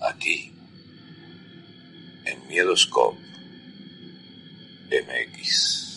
[0.00, 0.52] Aquí,
[2.24, 3.18] en Miedoscope
[4.90, 5.88] MX.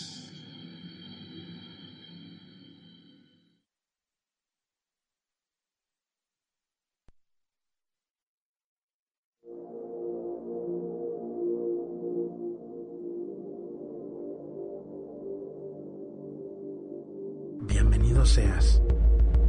[17.64, 18.82] Bienvenido seas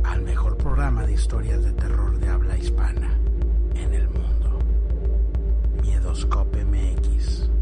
[0.04, 3.18] al mejor programa de historias de terror de habla hispana
[3.74, 4.41] en el mundo.
[5.82, 7.61] Miedoscope MX.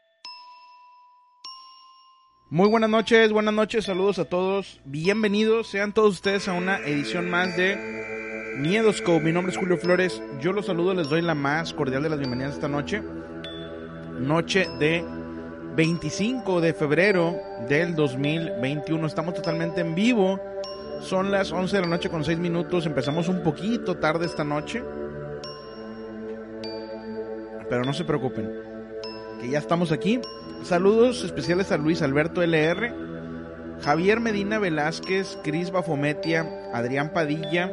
[2.53, 4.81] Muy buenas noches, buenas noches, saludos a todos.
[4.83, 9.23] Bienvenidos sean todos ustedes a una edición más de Miedoscope.
[9.23, 10.21] Mi nombre es Julio Flores.
[10.41, 13.01] Yo los saludo, les doy la más cordial de las bienvenidas esta noche.
[14.19, 15.01] Noche de
[15.77, 17.37] 25 de febrero
[17.69, 19.07] del 2021.
[19.07, 20.37] Estamos totalmente en vivo.
[20.99, 22.85] Son las 11 de la noche con 6 minutos.
[22.85, 24.83] Empezamos un poquito tarde esta noche.
[27.69, 28.51] Pero no se preocupen.
[29.39, 30.19] Que ya estamos aquí.
[30.63, 32.93] Saludos especiales a Luis Alberto LR,
[33.83, 37.71] Javier Medina Velázquez, Cris Bafometia, Adrián Padilla.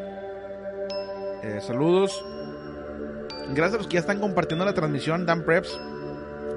[1.43, 2.25] Eh, saludos.
[3.51, 5.27] Gracias a los que ya están compartiendo la transmisión.
[5.27, 5.79] Dan Preps,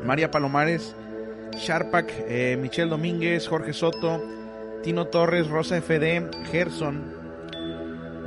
[0.05, 0.95] María Palomares,
[1.57, 4.23] Sharpak, eh, Michelle Domínguez, Jorge Soto,
[4.83, 7.13] Tino Torres, Rosa FD, Gerson,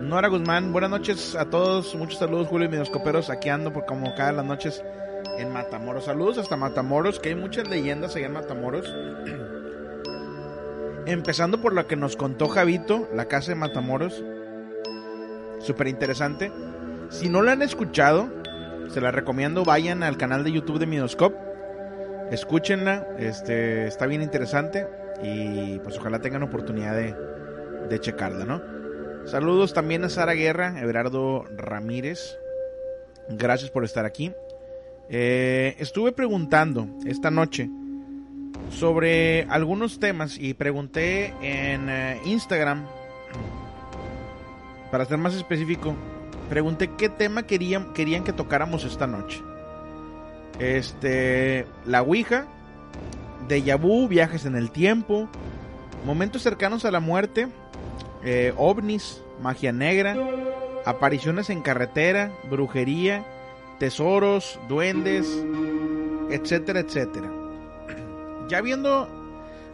[0.02, 0.72] Nora Guzmán.
[0.72, 1.94] Buenas noches a todos.
[1.94, 3.30] Muchos saludos, Julio y Medioscoperos.
[3.30, 4.84] Aquí ando por como cada las noches
[5.38, 6.04] en Matamoros.
[6.04, 8.92] Saludos hasta Matamoros, que hay muchas leyendas allá en Matamoros.
[11.06, 14.24] Empezando por la que nos contó Javito, la casa de Matamoros.
[15.60, 16.50] Súper interesante.
[17.10, 18.28] Si no la han escuchado,
[18.88, 19.64] se la recomiendo.
[19.64, 21.36] Vayan al canal de YouTube de Midoscope.
[22.30, 23.06] Escúchenla.
[23.18, 24.86] Este, está bien interesante.
[25.22, 27.14] Y pues ojalá tengan oportunidad de,
[27.88, 28.62] de checarla, ¿no?
[29.26, 32.38] Saludos también a Sara Guerra, Everardo Ramírez.
[33.28, 34.34] Gracias por estar aquí.
[35.08, 37.68] Eh, estuve preguntando esta noche
[38.70, 42.84] sobre algunos temas y pregunté en eh, Instagram,
[44.90, 45.94] para ser más específico,
[46.48, 49.42] pregunté qué tema querían, querían que tocáramos esta noche.
[50.58, 52.46] Este, la Ouija,
[53.48, 55.28] Deja vu, viajes en el tiempo,
[56.06, 57.48] momentos cercanos a la muerte,
[58.24, 60.16] eh, ovnis, magia negra,
[60.86, 63.26] apariciones en carretera, brujería,
[63.78, 65.26] tesoros, duendes,
[66.30, 67.30] etcétera, etcétera.
[68.48, 69.08] Ya viendo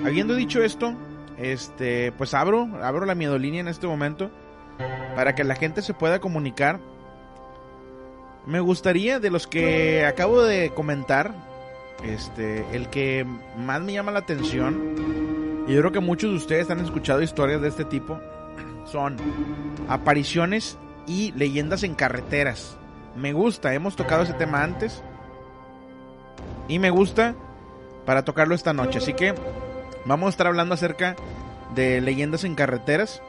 [0.05, 0.95] Habiendo dicho esto,
[1.37, 4.31] este, pues abro, abro la miedolínea en este momento
[5.15, 6.81] para que la gente se pueda comunicar.
[8.47, 11.35] Me gustaría de los que acabo de comentar,
[12.03, 13.27] este, el que
[13.59, 17.61] más me llama la atención, y yo creo que muchos de ustedes han escuchado historias
[17.61, 18.19] de este tipo,
[18.87, 19.19] son
[19.89, 22.79] apariciones y leyendas en carreteras.
[23.17, 25.03] Me gusta, hemos tocado ese tema antes.
[26.69, 27.35] Y me gusta
[28.07, 28.99] para tocarlo esta noche.
[28.99, 29.35] Así que
[30.05, 31.17] vamos a estar hablando acerca
[31.75, 33.23] de leyendas en carreteras.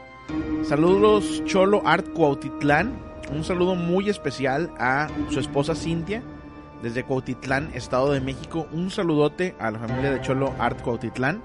[0.64, 3.00] Saludos Cholo Art Cuautitlán.
[3.32, 6.22] Un saludo muy especial a su esposa Cintia
[6.82, 8.68] desde Cuautitlán, Estado de México.
[8.72, 11.42] Un saludote a la familia de Cholo Art Cuautitlán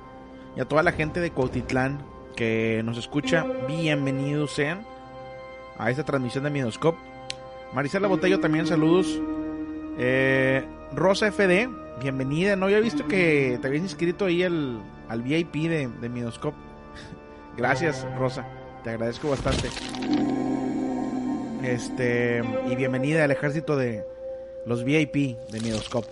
[0.56, 2.00] y a toda la gente de Cuautitlán
[2.34, 3.44] que nos escucha.
[3.66, 4.84] Bienvenidos sean
[5.78, 7.15] a esta transmisión de Midoscope.
[7.72, 9.20] Marisela Botello también saludos.
[9.98, 10.64] Eh,
[10.94, 11.68] Rosa FD,
[12.00, 12.56] bienvenida.
[12.56, 16.56] No había visto que te habías inscrito ahí al, al VIP de, de Midoscope.
[17.56, 18.46] Gracias, Rosa.
[18.84, 19.68] Te agradezco bastante.
[21.62, 24.04] Este, y bienvenida al ejército de
[24.66, 26.08] los VIP de Midoscope.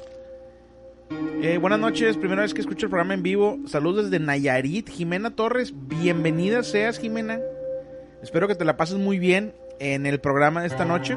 [1.43, 3.59] Eh, buenas noches, primera vez que escucho el programa en vivo.
[3.67, 5.73] Saludos desde Nayarit, Jimena Torres.
[5.75, 7.39] Bienvenida seas, Jimena.
[8.23, 11.17] Espero que te la pases muy bien en el programa de esta noche.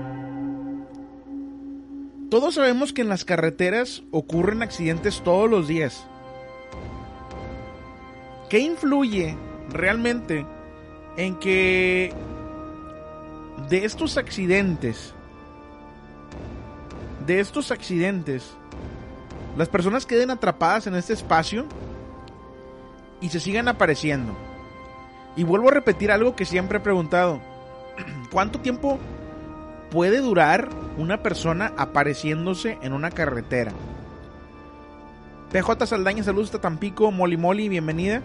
[2.30, 6.06] Todos sabemos que en las carreteras ocurren accidentes todos los días.
[8.50, 9.38] ¿Qué influye
[9.70, 10.46] realmente
[11.16, 12.12] en que
[13.70, 15.14] de estos accidentes,
[17.26, 18.52] de estos accidentes,
[19.56, 21.66] las personas queden atrapadas en este espacio
[23.22, 24.36] y se sigan apareciendo?
[25.38, 27.40] Y vuelvo a repetir algo que siempre he preguntado.
[28.34, 29.00] ¿Cuánto tiempo
[29.90, 33.72] puede durar una persona apareciéndose en una carretera?
[35.52, 38.22] PJ Saldaña, saludos hasta Tampico, Moli Moli, bienvenida.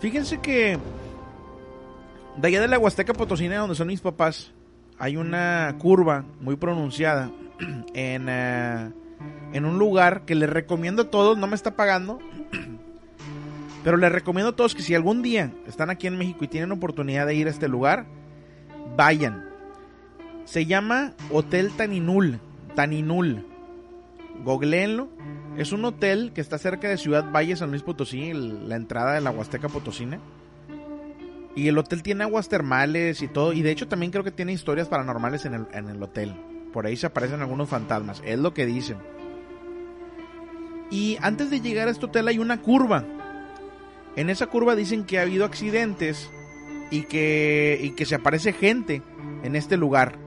[0.00, 0.78] Fíjense que
[2.36, 4.52] de allá de la Huasteca Potosina, donde son mis papás,
[4.98, 7.30] hay una curva muy pronunciada
[7.94, 8.90] en, eh,
[9.52, 12.18] en un lugar que les recomiendo a todos, no me está pagando,
[13.84, 16.72] pero les recomiendo a todos que si algún día están aquí en México y tienen
[16.72, 18.06] oportunidad de ir a este lugar,
[18.96, 19.51] vayan.
[20.44, 22.40] Se llama Hotel Taninul.
[22.74, 23.46] Taninul.
[24.44, 25.08] Googleenlo.
[25.56, 29.20] Es un hotel que está cerca de Ciudad Valle, San Luis Potosí, la entrada de
[29.20, 30.18] la Huasteca Potosina.
[31.54, 33.52] Y el hotel tiene aguas termales y todo.
[33.52, 36.34] Y de hecho también creo que tiene historias paranormales en el, en el hotel.
[36.72, 38.22] Por ahí se aparecen algunos fantasmas.
[38.24, 38.96] Es lo que dicen.
[40.90, 43.04] Y antes de llegar a este hotel hay una curva.
[44.16, 46.30] En esa curva dicen que ha habido accidentes
[46.90, 49.02] y que, y que se aparece gente
[49.42, 50.18] en este lugar.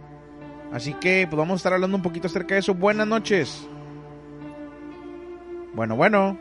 [0.72, 2.74] Así que pues vamos a estar hablando un poquito acerca de eso.
[2.74, 3.68] Buenas noches.
[5.74, 6.38] Bueno, bueno.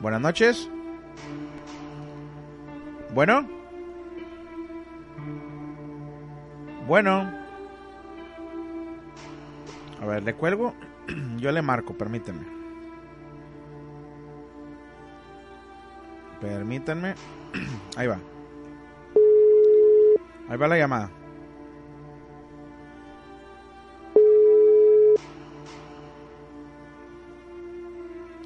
[0.00, 0.68] Buenas noches.
[3.14, 3.48] Bueno.
[6.86, 7.30] Bueno.
[10.00, 10.74] A ver, le cuelgo.
[11.38, 12.44] Yo le marco, permítanme.
[16.40, 17.14] Permítanme.
[17.96, 18.18] Ahí va.
[20.48, 21.10] Ahí va la llamada.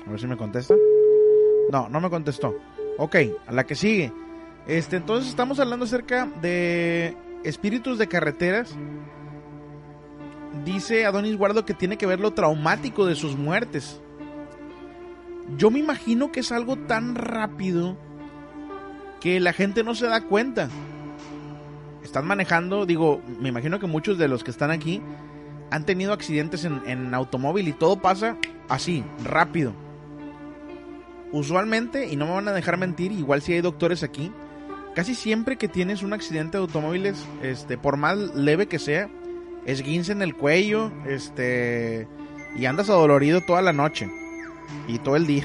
[0.06, 0.75] A ver si me contesta.
[1.70, 2.54] No, no me contestó.
[2.99, 3.16] Ok,
[3.47, 4.12] a la que sigue.
[4.66, 8.75] Este, entonces estamos hablando acerca de espíritus de carreteras.
[10.64, 14.00] Dice Adonis Guardo que tiene que ver lo traumático de sus muertes.
[15.56, 17.97] Yo me imagino que es algo tan rápido
[19.21, 20.68] que la gente no se da cuenta.
[22.16, 25.02] Están manejando, digo, me imagino que muchos de los que están aquí
[25.70, 28.38] han tenido accidentes en, en automóvil y todo pasa
[28.70, 29.75] así, rápido.
[31.30, 34.32] Usualmente, y no me van a dejar mentir, igual si hay doctores aquí,
[34.94, 39.11] casi siempre que tienes un accidente de automóviles, este, por más leve que sea,
[39.66, 42.08] esguince en el cuello, este,
[42.56, 44.11] y andas adolorido toda la noche
[44.88, 45.44] y todo el día.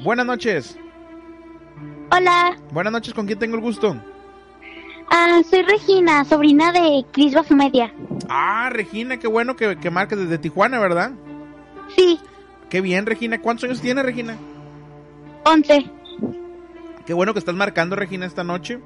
[0.00, 0.76] Buenas noches.
[2.10, 3.98] Hola, Buenas noches, ¿con quién tengo el gusto?
[5.14, 7.92] Ah, soy Regina, sobrina de Cris Bafumedia.
[8.28, 11.12] Ah, Regina, qué bueno que, que marcas desde Tijuana, ¿verdad?
[11.96, 12.18] Sí,
[12.70, 13.40] Qué bien, Regina.
[13.40, 14.36] ¿Cuántos años tiene, Regina?
[15.44, 15.90] 11.
[17.06, 18.80] Qué bueno que estás marcando, Regina, esta noche.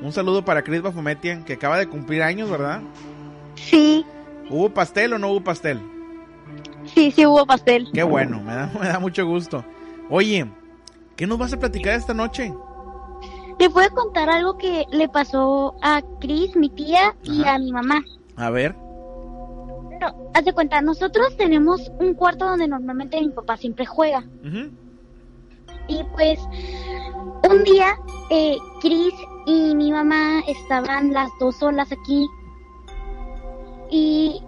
[0.00, 2.80] Un saludo para Chris Bafometia, que acaba de cumplir años, ¿verdad?
[3.56, 4.06] Sí,
[4.48, 5.80] ¿Hubo pastel o no hubo pastel?
[6.86, 7.88] sí, sí hubo pastel.
[7.92, 9.64] Qué bueno, me da, me da mucho gusto.
[10.08, 10.46] Oye,
[11.16, 12.52] ¿qué nos vas a platicar esta noche?
[13.58, 17.54] Te puedo contar algo que le pasó a Cris, mi tía, y Ajá.
[17.54, 18.02] a mi mamá.
[18.36, 18.74] A ver.
[18.74, 24.24] Bueno, haz de cuenta, nosotros tenemos un cuarto donde normalmente mi papá siempre juega.
[25.86, 26.40] Y pues
[27.48, 27.96] un día
[28.30, 29.14] eh, Chris
[29.46, 32.26] y mi mamá estaban las dos solas aquí.
[33.90, 34.42] Y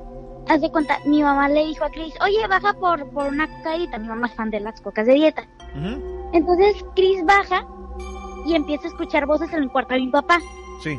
[0.49, 3.99] haz de cuenta, mi mamá le dijo a Chris, oye, baja por, por una cocaíta.
[3.99, 5.47] Mi mamá es fan de las cocas de dieta.
[6.33, 7.67] Entonces Chris baja
[8.47, 10.41] y empieza a escuchar voces en el cuarto de mi papá.
[10.83, 10.99] Sí.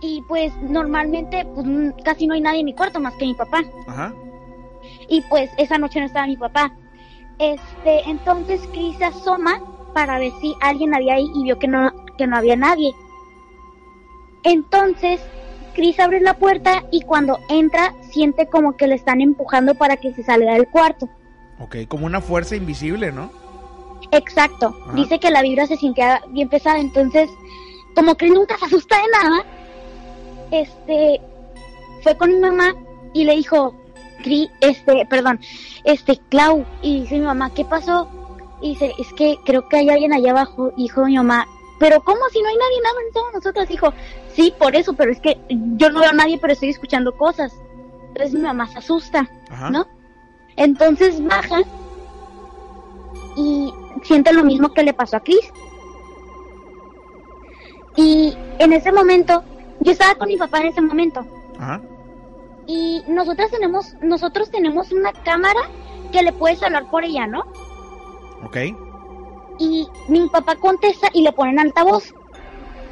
[0.00, 1.66] Y pues normalmente pues,
[2.04, 3.62] casi no hay nadie en mi cuarto más que mi papá.
[3.86, 4.12] Ajá.
[5.08, 6.72] Y pues esa noche no estaba mi papá.
[7.38, 9.60] Este, entonces Chris se asoma
[9.92, 12.92] para ver si alguien había ahí y vio que no, que no había nadie.
[14.42, 15.20] Entonces
[15.74, 20.12] Chris abre la puerta y cuando entra siente como que le están empujando para que
[20.12, 21.08] se salga del cuarto.
[21.58, 23.30] Ok, como una fuerza invisible, ¿no?
[24.16, 24.74] Exacto.
[24.84, 24.92] Ajá.
[24.94, 26.78] Dice que la vibra se sentía bien pesada.
[26.78, 27.28] Entonces,
[27.94, 29.44] como Chris nunca se asusta de nada,
[30.50, 31.20] este,
[32.02, 32.74] fue con mi mamá
[33.12, 33.74] y le dijo,
[34.22, 35.40] Cri- este, perdón,
[35.84, 38.08] este, Clau, y dice mi mamá, ¿qué pasó?
[38.60, 41.46] Y dice, es que creo que hay alguien allá abajo, dijo mi mamá,
[41.78, 43.68] pero ¿cómo si no hay nadie, nada somos nosotros?
[43.68, 43.92] Dijo,
[44.34, 45.38] sí, por eso, pero es que
[45.76, 47.52] yo no veo a nadie, pero estoy escuchando cosas.
[48.08, 49.70] Entonces mi mamá se asusta, Ajá.
[49.70, 49.86] ¿no?
[50.56, 51.62] Entonces baja
[53.36, 53.72] y
[54.04, 55.52] siente lo mismo que le pasó a Chris.
[57.96, 59.42] Y en ese momento,
[59.80, 61.24] yo estaba con mi papá en ese momento.
[61.58, 61.80] Ajá.
[62.66, 65.60] Y nosotros tenemos, nosotros tenemos una cámara
[66.12, 67.44] que le puedes hablar por ella, ¿no?
[68.44, 68.56] Ok.
[69.58, 72.14] Y mi papá contesta y le ponen altavoz.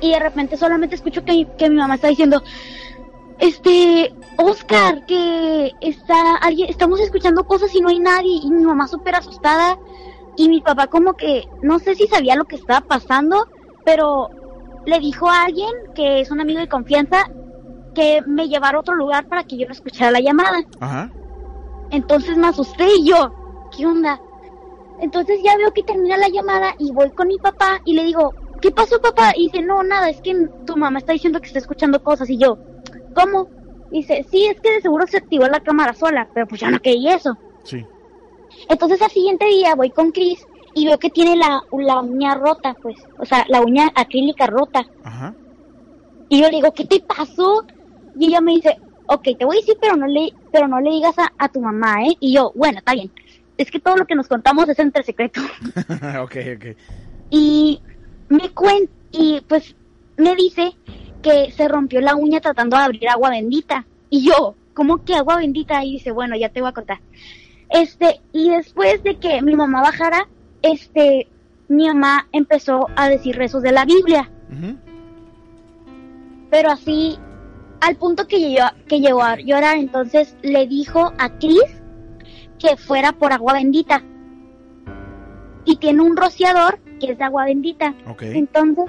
[0.00, 2.42] Y de repente solamente escucho que, que mi mamá está diciendo,
[3.38, 8.40] este, Oscar, que está alguien, estamos escuchando cosas y no hay nadie.
[8.42, 9.78] Y mi mamá súper asustada.
[10.36, 13.46] Y mi papá como que, no sé si sabía lo que estaba pasando,
[13.84, 14.30] pero
[14.86, 17.30] le dijo a alguien que es un amigo de confianza
[17.94, 20.64] que me llevara a otro lugar para que yo no escuchara la llamada.
[20.80, 21.10] Ajá.
[21.90, 23.34] Entonces me asusté y yo,
[23.76, 24.20] ¿qué onda?
[25.00, 28.34] Entonces ya veo que termina la llamada y voy con mi papá y le digo,
[28.60, 29.32] ¿qué pasó papá?
[29.36, 32.38] Y dice, no, nada, es que tu mamá está diciendo que está escuchando cosas y
[32.38, 32.56] yo,
[33.14, 33.48] ¿cómo?
[33.90, 36.78] Dice, sí, es que de seguro se activó la cámara sola, pero pues ya no
[36.78, 37.36] creí eso.
[37.64, 37.84] Sí.
[38.68, 42.74] Entonces al siguiente día voy con Chris y veo que tiene la, la uña rota,
[42.80, 44.86] pues, o sea, la uña acrílica rota.
[45.04, 45.34] Ajá.
[46.28, 47.66] Y yo le digo, ¿qué te pasó?
[48.18, 50.90] Y ella me dice, ok, te voy a decir, pero no le, pero no le
[50.90, 52.16] digas a, a tu mamá, ¿eh?
[52.20, 53.10] Y yo, bueno, está bien.
[53.58, 55.40] Es que todo lo que nos contamos es entre secreto.
[56.22, 56.76] ok, ok.
[57.30, 57.80] Y
[58.28, 59.74] me cuenta, y pues
[60.16, 60.72] me dice
[61.22, 63.84] que se rompió la uña tratando de abrir agua bendita.
[64.10, 65.84] Y yo, ¿cómo que agua bendita?
[65.84, 67.00] Y dice, bueno, ya te voy a contar.
[67.72, 70.28] Este, y después de que mi mamá bajara,
[70.62, 71.28] este,
[71.68, 74.30] mi mamá empezó a decir rezos de la Biblia.
[76.50, 77.18] Pero así
[77.80, 79.76] al punto que llegó, que llegó a llorar.
[79.76, 81.82] Entonces le dijo a Chris
[82.58, 84.02] que fuera por agua bendita.
[85.64, 87.94] Y tiene un rociador que es de agua bendita.
[88.20, 88.84] Entonces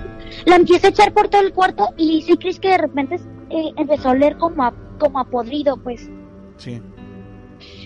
[0.46, 3.16] la empieza a echar por todo el cuarto y dice Chris que de repente
[3.50, 6.10] eh, empezó a oler como a, como a podrido, pues.
[6.58, 6.82] Sí.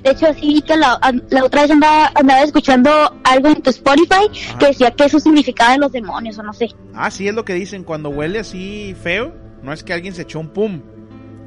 [0.08, 1.00] De hecho, sí que la,
[1.30, 2.90] la otra vez andaba, andaba escuchando
[3.24, 4.58] algo en tu Spotify Ajá.
[4.60, 6.70] que decía que eso significaba de los demonios o no sé.
[6.94, 7.84] Ah, sí, es lo que dicen.
[7.84, 9.34] Cuando huele así feo,
[9.64, 10.82] no es que alguien se echó un pum.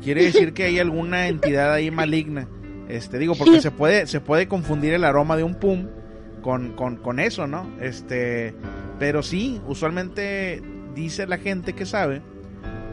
[0.03, 2.49] Quiere decir que hay alguna entidad ahí maligna.
[2.89, 3.61] Este, digo, porque Sí.
[3.63, 5.87] se puede, se puede confundir el aroma de un pum
[6.43, 7.67] con, con, con eso, ¿no?
[7.81, 8.55] Este,
[8.99, 10.63] pero sí, usualmente
[10.95, 12.21] dice la gente que sabe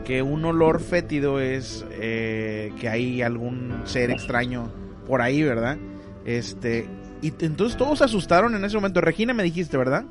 [0.06, 4.72] que un olor fétido es eh, que hay algún ser extraño
[5.08, 5.78] por ahí, ¿verdad?
[6.26, 6.88] Este,
[7.22, 9.02] y entonces todos se asustaron en ese momento.
[9.02, 10.06] Regina me dijiste, ¿verdad?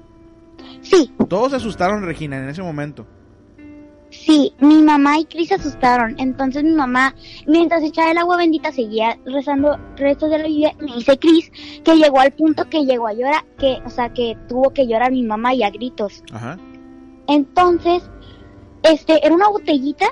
[0.81, 3.07] Sí, Todos se asustaron, Regina, en ese momento.
[4.11, 6.15] Sí, mi mamá y Chris se asustaron.
[6.19, 7.15] Entonces mi mamá,
[7.47, 10.49] mientras echaba el agua bendita, seguía rezando restos de la.
[10.49, 11.51] Y me dice Chris
[11.85, 15.13] que llegó al punto que llegó a llorar, que, o sea, que tuvo que llorar
[15.13, 16.23] mi mamá y a gritos.
[16.33, 16.57] Ajá.
[17.27, 18.09] Entonces,
[18.83, 20.07] este, era una botellita,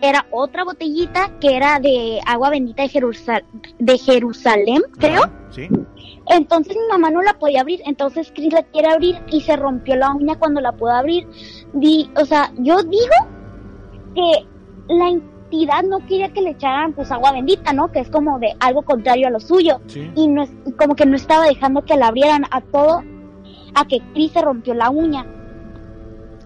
[0.00, 3.44] era otra botellita que era de agua bendita de, Jerusal-
[3.78, 5.22] de Jerusalén, creo.
[5.50, 5.68] Sí.
[6.26, 9.96] Entonces mi mamá no la podía abrir, entonces Chris la quiere abrir y se rompió
[9.96, 11.26] la uña cuando la pudo abrir.
[11.72, 13.14] Di, o sea, yo digo
[14.14, 14.46] que
[14.94, 17.90] la entidad no quería que le echaran pues agua bendita, ¿no?
[17.90, 19.80] Que es como de algo contrario a lo suyo.
[19.86, 20.10] Sí.
[20.14, 23.02] Y no es, como que no estaba dejando que la abrieran a todo,
[23.74, 25.26] a que Chris se rompió la uña.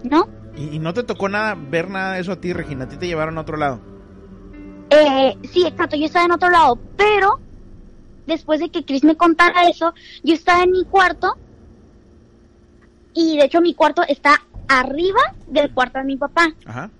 [0.03, 0.27] ¿No?
[0.55, 2.85] Y, no te tocó nada, ver nada de eso a ti, Regina.
[2.85, 3.79] A ti te llevaron a otro lado.
[4.89, 7.39] Eh, sí, exacto, yo estaba en otro lado, pero
[8.27, 9.93] después de que Chris me contara eso,
[10.23, 11.35] yo estaba en mi cuarto
[13.13, 16.53] y de hecho mi cuarto está arriba del cuarto de mi papá.
[16.65, 16.91] Ajá.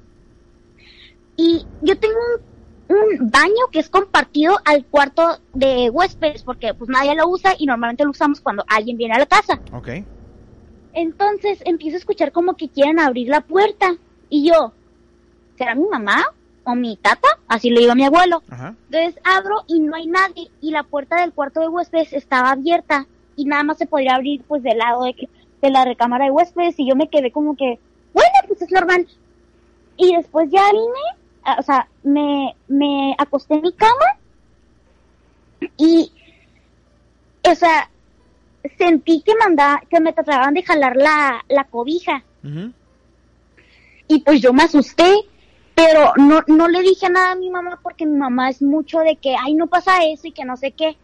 [1.35, 2.53] Y yo tengo un
[2.93, 7.65] un baño que es compartido al cuarto de huéspedes porque pues nadie lo usa y
[7.65, 9.59] normalmente lo usamos cuando alguien viene a la casa.
[9.71, 9.89] Ok.
[10.93, 13.95] Entonces empiezo a escuchar como que quieren abrir la puerta
[14.29, 14.73] y yo,
[15.57, 16.23] ¿será mi mamá
[16.63, 17.27] o mi tata?
[17.47, 18.43] Así le digo a mi abuelo.
[18.49, 18.75] Ajá.
[18.89, 23.07] Entonces abro y no hay nadie y la puerta del cuarto de huéspedes estaba abierta
[23.35, 25.27] y nada más se podría abrir pues del lado de,
[25.61, 27.79] de la recámara de huéspedes y yo me quedé como que,
[28.13, 29.07] bueno, pues es normal.
[29.97, 34.17] Y después ya vine, o sea, me, me acosté en mi cama
[35.77, 36.11] y,
[37.49, 37.89] o sea,
[38.77, 42.23] sentí que manda, que me trataban de jalar la, la cobija
[44.07, 45.11] y pues yo me asusté,
[45.75, 49.15] pero no, no le dije nada a mi mamá porque mi mamá es mucho de
[49.15, 50.97] que, ay, no pasa eso y que no sé qué.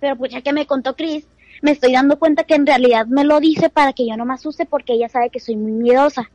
[0.00, 1.26] Pero pues ya que me contó Chris,
[1.62, 4.34] me estoy dando cuenta que en realidad me lo dice para que yo no me
[4.34, 6.30] asuste porque ella sabe que soy muy miedosa.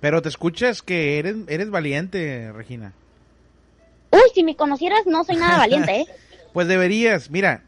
[0.00, 2.92] Pero te escuchas que eres, eres valiente, Regina.
[4.10, 6.06] Uy, si me conocieras, no soy nada valiente, ¿eh?
[6.52, 7.64] Pues deberías, mira,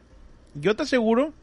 [0.54, 1.34] yo te aseguro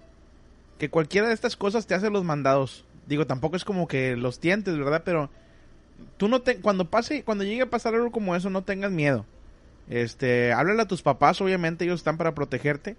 [0.77, 2.85] que cualquiera de estas cosas te hace los mandados.
[3.07, 5.03] Digo, tampoco es como que los tientes, ¿verdad?
[5.05, 5.29] Pero
[6.17, 9.25] tú no te, cuando pase, cuando llegue a pasar algo como eso, no tengas miedo.
[9.89, 12.95] Este, háblale a tus papás, obviamente ellos están para protegerte,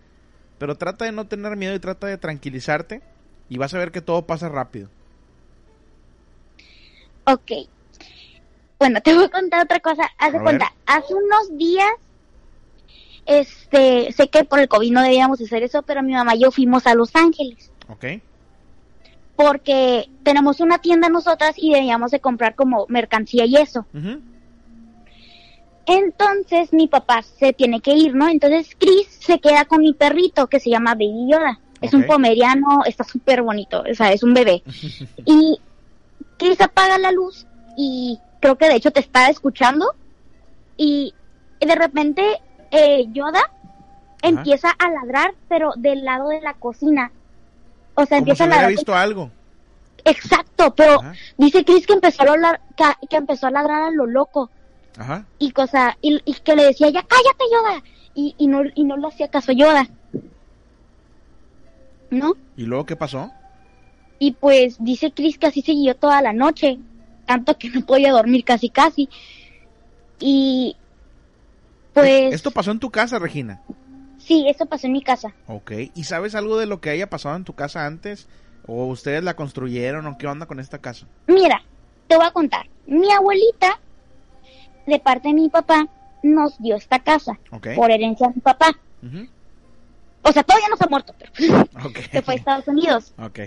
[0.59, 3.03] pero trata de no tener miedo y trata de tranquilizarte
[3.49, 4.89] y vas a ver que todo pasa rápido.
[7.25, 7.53] Ok.
[8.79, 10.11] Bueno, te voy a contar otra cosa.
[10.19, 11.91] A cuenta, hace unos días,
[13.27, 16.51] este, sé que por el COVID no debíamos hacer eso, pero mi mamá y yo
[16.51, 17.71] fuimos a Los Ángeles.
[17.89, 18.05] ¿Ok?
[19.37, 23.87] porque tenemos una tienda nosotras y debíamos de comprar como mercancía y eso.
[25.85, 28.29] Entonces mi papá se tiene que ir, ¿no?
[28.29, 31.61] Entonces Chris se queda con mi perrito que se llama Baby Yoda.
[31.83, 34.63] Es un pomeriano, está súper bonito, o sea, es un bebé.
[35.27, 35.61] y
[36.39, 39.95] Chris apaga la luz y creo que de hecho te está escuchando
[40.79, 41.15] y
[41.61, 42.41] de repente
[42.77, 43.51] eh, Yoda
[44.23, 47.11] empieza a ladrar, pero del lado de la cocina.
[47.95, 48.71] O sea, Como si empieza a ladrar.
[48.71, 49.31] visto algo.
[50.05, 51.01] Exacto, pero
[51.37, 54.51] dice Chris que empezó a ladrar, que, que empezó a ladrar a lo loco
[54.97, 55.25] Ajá.
[55.39, 57.83] y cosa y, y que le decía ya cállate Yoda
[58.15, 59.89] y, y no y no le hacía caso Yoda,
[62.11, 62.35] ¿no?
[62.57, 63.33] ¿Y luego qué pasó?
[64.19, 66.79] Y pues dice Chris que así siguió toda la noche,
[67.27, 69.09] tanto que no podía dormir casi casi
[70.21, 70.77] y
[72.03, 73.61] pues Esto pasó en tu casa, Regina.
[74.19, 75.33] sí, eso pasó en mi casa.
[75.47, 75.73] Ok.
[75.95, 78.29] ¿Y sabes algo de lo que haya pasado en tu casa antes?
[78.67, 81.07] ¿O ustedes la construyeron o qué onda con esta casa?
[81.27, 81.63] Mira,
[82.09, 82.67] te voy a contar.
[82.87, 83.79] Mi abuelita,
[84.87, 85.87] de parte de mi papá,
[86.23, 87.69] nos dio esta casa Ok.
[87.77, 88.73] por herencia de mi papá.
[89.03, 89.29] Ujú.
[90.23, 91.33] O sea, todavía no se ha muerto, pero
[91.87, 91.99] Ok.
[92.11, 93.15] se fue a Estados Unidos.
[93.19, 93.41] Ok.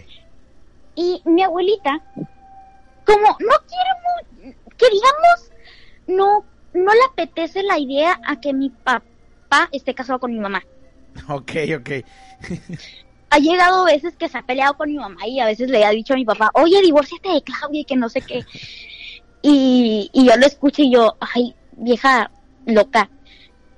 [0.95, 1.99] Y mi abuelita,
[3.05, 5.51] como no quiere, que digamos,
[6.07, 10.63] no, no le apetece la idea a que mi papá esté casado con mi mamá.
[11.27, 11.89] Ok, ok.
[13.31, 15.91] Ha llegado veces que se ha peleado con mi mamá y a veces le ha
[15.91, 18.43] dicho a mi papá, oye, divórciate de Claudia y que no sé qué.
[19.41, 22.31] Y, y yo lo escucho y yo, ay, vieja
[22.65, 23.09] loca.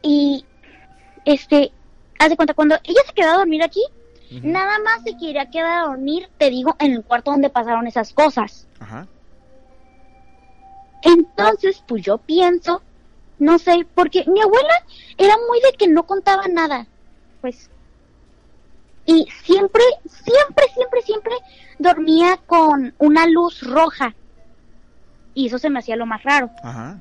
[0.02, 0.46] Y,
[1.26, 1.72] este,
[2.18, 3.84] haz de cuenta, cuando ella se quedó a dormir aquí,
[4.42, 8.14] nada más se quería quedar a dormir, te digo, en el cuarto donde pasaron esas
[8.14, 8.68] cosas.
[8.80, 9.08] Ajá.
[11.02, 12.82] Entonces, pues yo pienso,
[13.40, 14.74] no sé, porque mi abuela
[15.18, 16.88] era muy de que no contaba nada,
[17.42, 17.70] pues.
[19.06, 21.34] Y siempre, siempre, siempre, siempre
[21.80, 24.16] dormía con una luz roja.
[25.34, 26.52] Y eso se me hacía lo más raro.
[26.64, 27.00] Ajá.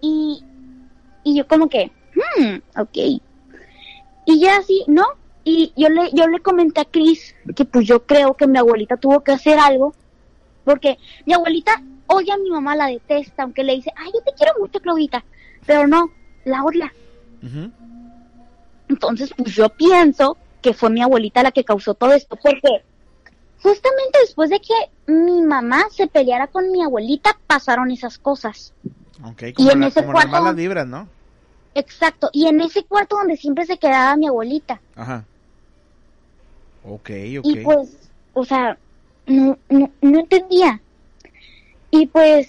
[0.00, 0.44] Y,
[1.24, 3.20] y yo como que, hmm, ok.
[4.26, 5.04] Y ya así, ¿no?
[5.44, 8.96] Y yo le, yo le comenté a Chris que pues yo creo que mi abuelita
[8.96, 9.94] tuvo que hacer algo,
[10.64, 14.32] porque mi abuelita odia a mi mamá, la detesta, aunque le dice, ay, yo te
[14.36, 15.24] quiero mucho, Claudita,
[15.66, 16.10] pero no,
[16.44, 16.92] la odia.
[17.42, 17.70] Ujú.
[18.88, 22.84] Entonces, pues yo pienso que fue mi abuelita la que causó todo esto, porque
[23.62, 28.72] justamente después de que mi mamá se peleara con mi abuelita, pasaron esas cosas.
[29.24, 31.08] Ok, como, en la- ese como las cuarto- malas vibras, ¿no?
[31.74, 34.80] Exacto, y en ese cuarto donde siempre se quedaba mi abuelita.
[34.94, 35.24] Ajá.
[36.84, 37.44] Ok, ok.
[37.46, 37.96] Y pues,
[38.34, 38.76] o sea,
[39.26, 40.80] no, no, no entendía.
[41.90, 42.48] Y pues,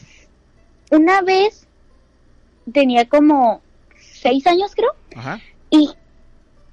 [0.91, 1.67] una vez
[2.71, 3.61] tenía como
[3.97, 5.39] seis años, creo, Ajá.
[5.69, 5.89] y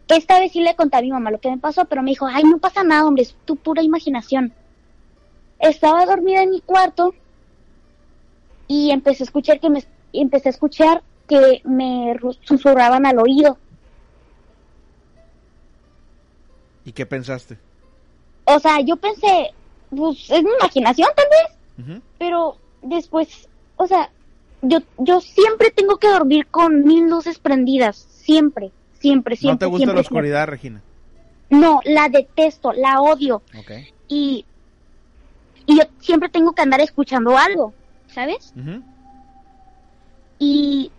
[0.08, 2.26] esta vez sí le conté a mi mamá lo que me pasó, pero me dijo,
[2.26, 4.52] ay, no pasa nada, hombre, es tu pura imaginación.
[5.58, 7.14] Estaba dormida en mi cuarto
[8.66, 13.58] y empecé a escuchar que me, empecé a escuchar que me susurraban al oído.
[16.84, 17.58] ¿Y qué pensaste?
[18.44, 19.52] O sea, yo pensé,
[19.90, 22.00] pues es mi imaginación tal vez.
[22.18, 24.10] Pero después, o sea,
[24.62, 29.54] yo, yo siempre tengo que dormir con mil luces prendidas, siempre, siempre, siempre.
[29.54, 30.82] ¿No te gusta siempre, la oscuridad, Regina?
[31.48, 33.42] No, la detesto, la odio.
[34.08, 34.44] Y,
[35.66, 37.72] y yo siempre tengo que andar escuchando algo,
[38.08, 38.52] ¿sabes?
[38.56, 38.82] Ujú.
[40.38, 40.90] Y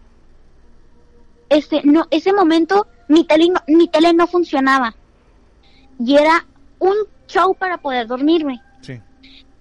[1.49, 4.95] este, no, ese momento mi tele, no, mi tele no funcionaba.
[5.99, 6.45] Y era
[6.79, 6.95] un
[7.27, 8.61] show para poder dormirme.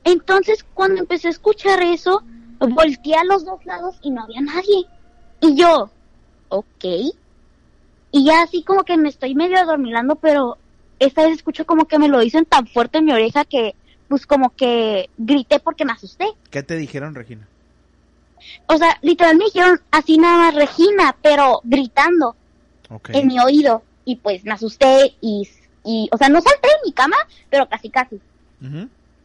[0.05, 2.23] Entonces, cuando empecé a escuchar eso,
[2.59, 4.87] volteé a los dos lados y no había nadie.
[5.41, 5.91] Y yo,
[6.49, 6.85] ok.
[8.13, 10.59] Y ya así como que me estoy medio adormilando, pero
[10.99, 13.75] esta vez escucho como que me lo dicen tan fuerte en mi oreja que,
[14.09, 16.27] pues como que grité porque me asusté.
[16.51, 17.47] ¿Qué te dijeron, Regina?
[18.67, 22.35] O sea, literal me dijeron así nada más Regina, pero gritando
[23.09, 23.83] en mi oído.
[24.05, 25.49] Y pues me asusté y,
[25.85, 27.17] y, o sea, no salté de mi cama,
[27.49, 28.21] pero casi casi.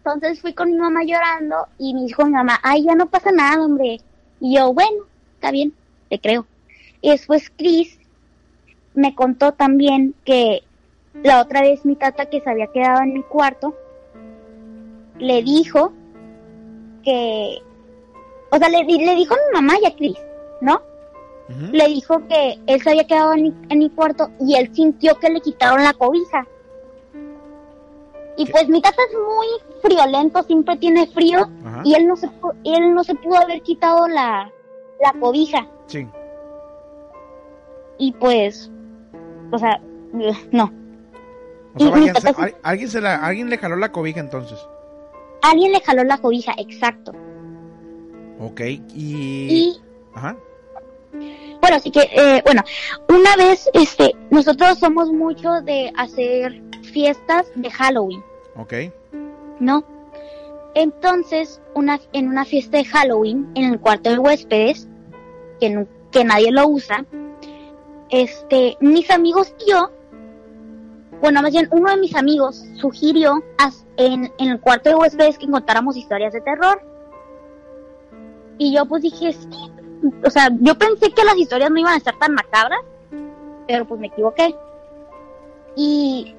[0.06, 3.32] Entonces fui con mi mamá llorando y me dijo mi mamá, ay, ya no pasa
[3.32, 4.00] nada, hombre.
[4.40, 5.74] Y yo, bueno, está bien,
[6.10, 6.46] te creo.
[7.02, 7.98] Y después Chris
[8.94, 10.62] me contó también que
[11.24, 13.76] la otra vez mi tata que se había quedado en mi cuarto
[15.18, 15.92] le dijo
[17.04, 17.58] que,
[18.52, 20.18] o sea, le, le dijo a mi mamá y a Chris,
[20.62, 20.82] ¿no?
[21.72, 25.18] Le dijo que él se había quedado en mi, en mi cuarto y él sintió
[25.20, 26.46] que le quitaron la cobija.
[28.38, 28.52] Y ¿Qué?
[28.52, 29.48] pues mi tata es muy
[29.82, 31.82] friolento, siempre tiene frío Ajá.
[31.86, 32.30] y él no se
[32.66, 34.52] él no se pudo haber quitado la,
[35.02, 36.08] la cobija Sí.
[37.98, 38.70] y pues
[39.52, 39.80] o sea
[40.52, 40.72] no
[41.76, 44.60] O sea, alguien, se, alguien, se la, alguien le jaló la cobija entonces.
[45.42, 47.12] alguien le jaló la cobija exacto
[48.40, 48.60] Ok.
[48.62, 48.82] Y...
[48.96, 49.82] y
[50.14, 50.36] Ajá.
[51.14, 52.64] bueno así que eh, bueno
[53.10, 58.24] una vez este nosotros somos mucho de hacer fiestas de Halloween
[58.58, 58.74] Ok.
[59.60, 59.84] ¿no?
[60.74, 64.88] Entonces, una, en una fiesta de Halloween, en el cuarto de huéspedes,
[65.60, 67.06] que, que nadie lo usa,
[68.10, 69.90] este, mis amigos y yo,
[71.22, 75.38] bueno, más bien uno de mis amigos sugirió as- en, en el cuarto de huéspedes
[75.38, 76.82] que contáramos historias de terror.
[78.58, 79.72] Y yo pues dije, sí,
[80.26, 82.80] o sea, yo pensé que las historias no iban a estar tan macabras,
[83.68, 84.54] pero pues me equivoqué.
[85.76, 86.36] Y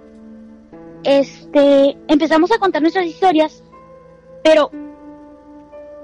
[1.05, 3.63] este, empezamos a contar nuestras historias,
[4.43, 4.71] pero,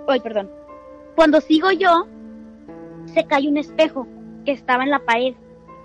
[0.09, 0.50] ay, perdón,
[1.14, 2.07] cuando sigo yo,
[3.07, 4.07] se cae un espejo
[4.44, 5.35] que estaba en la pared.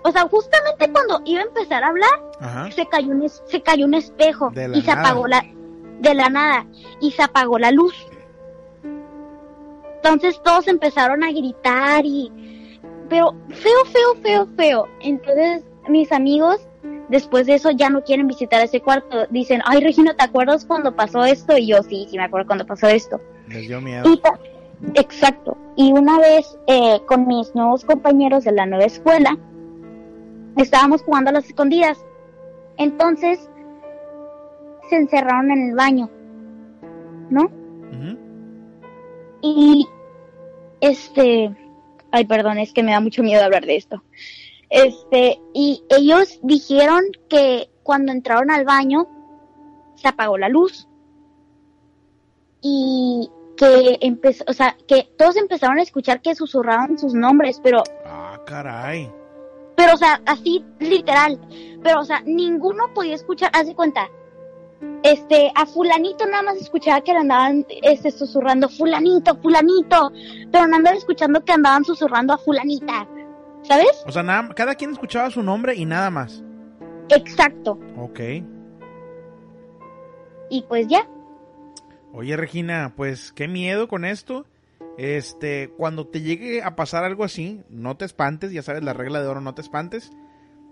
[0.04, 2.70] O sea, justamente cuando iba a empezar a hablar, Ajá.
[2.70, 5.44] se cayó un, se cayó un espejo y se apagó la,
[6.00, 6.66] de la nada,
[7.00, 7.94] y se apagó la luz.
[9.96, 12.32] Entonces todos empezaron a gritar y,
[13.08, 14.88] pero feo, feo, feo, feo.
[15.00, 16.67] Entonces mis amigos
[17.08, 19.26] después de eso ya no quieren visitar ese cuarto.
[19.30, 21.56] Dicen, ay Regina, ¿te acuerdas cuando pasó esto?
[21.56, 23.20] Y yo, sí, sí me acuerdo cuando pasó esto.
[23.48, 24.08] Les dio miedo.
[24.08, 24.20] Y
[24.94, 25.56] exacto.
[25.76, 29.36] Y una vez eh, con mis nuevos compañeros de la nueva escuela,
[30.56, 31.98] estábamos jugando a las escondidas.
[32.76, 33.48] Entonces
[34.88, 36.10] se encerraron en el baño,
[37.30, 37.50] ¿no?
[39.40, 39.86] Y
[40.80, 41.54] este,
[42.10, 44.02] ay, perdón, es que me da mucho miedo hablar de esto.
[44.70, 49.06] Este, y ellos dijeron que cuando entraron al baño
[49.96, 50.86] se apagó la luz.
[52.60, 57.82] Y que empezó, o sea, que todos empezaron a escuchar que susurraban sus nombres, pero
[58.04, 59.10] Ah, caray.
[59.76, 61.40] pero o sea, así literal.
[61.82, 64.08] Pero o sea, ninguno podía escuchar, haz de cuenta.
[65.02, 70.12] Este, a fulanito nada más escuchaba que le andaban este susurrando fulanito, fulanito,
[70.52, 73.06] pero no andaban escuchando que andaban susurrando a fulanita.
[73.68, 74.02] ¿Sabes?
[74.06, 76.42] O sea, nada, cada quien escuchaba su nombre y nada más.
[77.10, 77.78] Exacto.
[77.98, 78.20] Ok.
[80.48, 81.06] Y pues ya.
[82.14, 84.46] Oye, Regina, pues qué miedo con esto.
[84.96, 89.20] Este, cuando te llegue a pasar algo así, no te espantes, ya sabes la regla
[89.20, 90.12] de oro, no te espantes.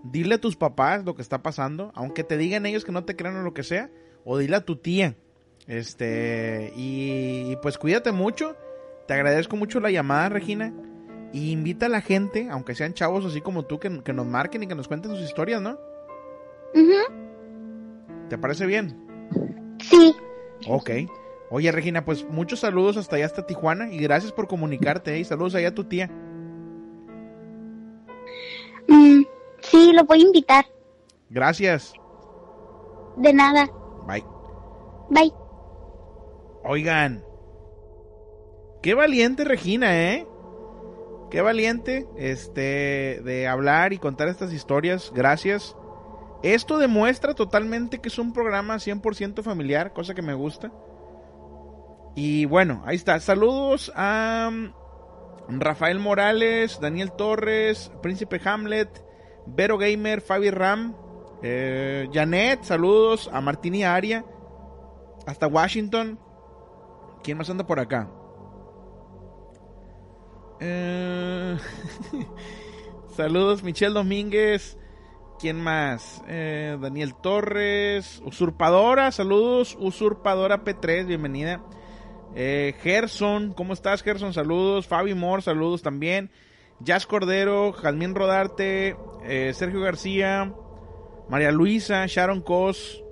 [0.03, 3.15] Dile a tus papás lo que está pasando, aunque te digan ellos que no te
[3.15, 3.91] crean o lo que sea,
[4.25, 5.15] o dile a tu tía.
[5.67, 8.55] Este, y, y pues cuídate mucho.
[9.07, 10.73] Te agradezco mucho la llamada, Regina.
[11.33, 14.63] Y invita a la gente, aunque sean chavos así como tú, que, que nos marquen
[14.63, 15.77] y que nos cuenten sus historias, ¿no?
[18.29, 18.95] ¿Te parece bien?
[19.79, 20.15] Sí.
[20.67, 20.89] Ok.
[21.49, 25.19] Oye, Regina, pues muchos saludos hasta allá, hasta Tijuana, y gracias por comunicarte, ¿eh?
[25.19, 26.07] y saludos allá a tu tía.
[28.87, 29.23] Mm,
[29.61, 30.65] sí, lo voy a invitar.
[31.29, 31.93] Gracias.
[33.17, 33.69] De nada.
[34.05, 34.25] Bye.
[35.09, 35.33] Bye.
[36.63, 37.23] Oigan.
[38.81, 40.27] Qué valiente Regina, ¿eh?
[41.29, 45.11] Qué valiente, este, de hablar y contar estas historias.
[45.13, 45.75] Gracias.
[46.43, 50.71] Esto demuestra totalmente que es un programa 100% familiar, cosa que me gusta.
[52.15, 53.19] Y bueno, ahí está.
[53.19, 54.49] Saludos a,
[55.49, 58.89] Rafael Morales, Daniel Torres, Príncipe Hamlet,
[59.45, 60.95] Vero Gamer, Fabi Ram,
[61.41, 64.25] eh, Janet, saludos a Martín y Aria,
[65.25, 66.19] hasta Washington.
[67.23, 68.09] ¿Quién más anda por acá?
[70.59, 71.57] Eh,
[73.15, 74.77] saludos, Michelle Domínguez.
[75.39, 76.23] ¿Quién más?
[76.27, 78.21] Eh, Daniel Torres.
[78.25, 79.77] Usurpadora, saludos.
[79.79, 81.61] Usurpadora P3, bienvenida.
[82.35, 84.33] Eh, Gerson, ¿cómo estás, Gerson?
[84.33, 84.87] Saludos.
[84.87, 86.31] Fabi Moore, saludos también.
[86.79, 88.95] Jazz Cordero, Jazmín Rodarte,
[89.53, 90.53] Sergio García,
[91.27, 93.03] María Luisa, Sharon Cos.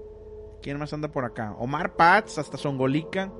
[0.62, 1.56] ¿Quién más anda por acá?
[1.58, 3.32] Omar Paz, hasta Songolica.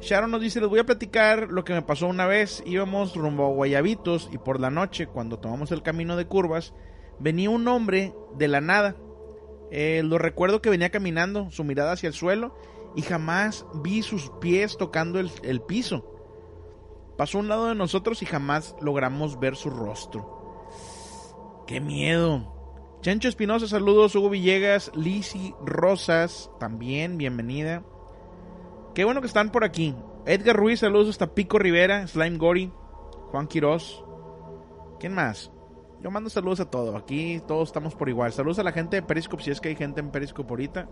[0.00, 2.62] Sharon nos dice, les voy a platicar lo que me pasó una vez.
[2.64, 6.72] Íbamos rumbo a Guayabitos y por la noche, cuando tomamos el camino de curvas,
[7.18, 8.96] venía un hombre de la nada.
[9.70, 12.56] Eh, lo recuerdo que venía caminando, su mirada hacia el suelo,
[12.94, 16.14] y jamás vi sus pies tocando el, el piso.
[17.16, 20.64] Pasó a un lado de nosotros y jamás logramos ver su rostro.
[21.66, 22.54] ¡Qué miedo!
[23.00, 24.14] Chancho Espinosa, saludos.
[24.14, 27.84] Hugo Villegas, Lisi Rosas, también, bienvenida.
[28.98, 29.94] Qué bueno que están por aquí.
[30.26, 32.72] Edgar Ruiz, saludos hasta Pico Rivera, Slime Gori,
[33.30, 34.04] Juan Quiroz.
[34.98, 35.52] ¿Quién más?
[36.02, 37.00] Yo mando saludos a todos.
[37.00, 38.32] Aquí todos estamos por igual.
[38.32, 40.88] Saludos a la gente de Periscope, si es que hay gente en Periscope ahorita.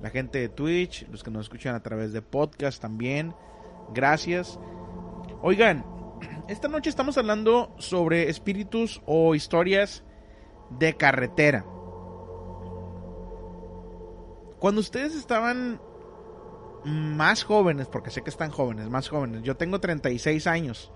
[0.00, 3.34] La gente de Twitch, los que nos escuchan a través de podcast también.
[3.92, 4.58] Gracias.
[5.42, 5.84] Oigan,
[6.48, 10.04] esta noche estamos hablando sobre espíritus o historias
[10.70, 11.66] de carretera.
[14.58, 15.82] Cuando ustedes estaban
[16.84, 19.42] más jóvenes, porque sé que están jóvenes, más jóvenes.
[19.42, 20.92] Yo tengo 36 años.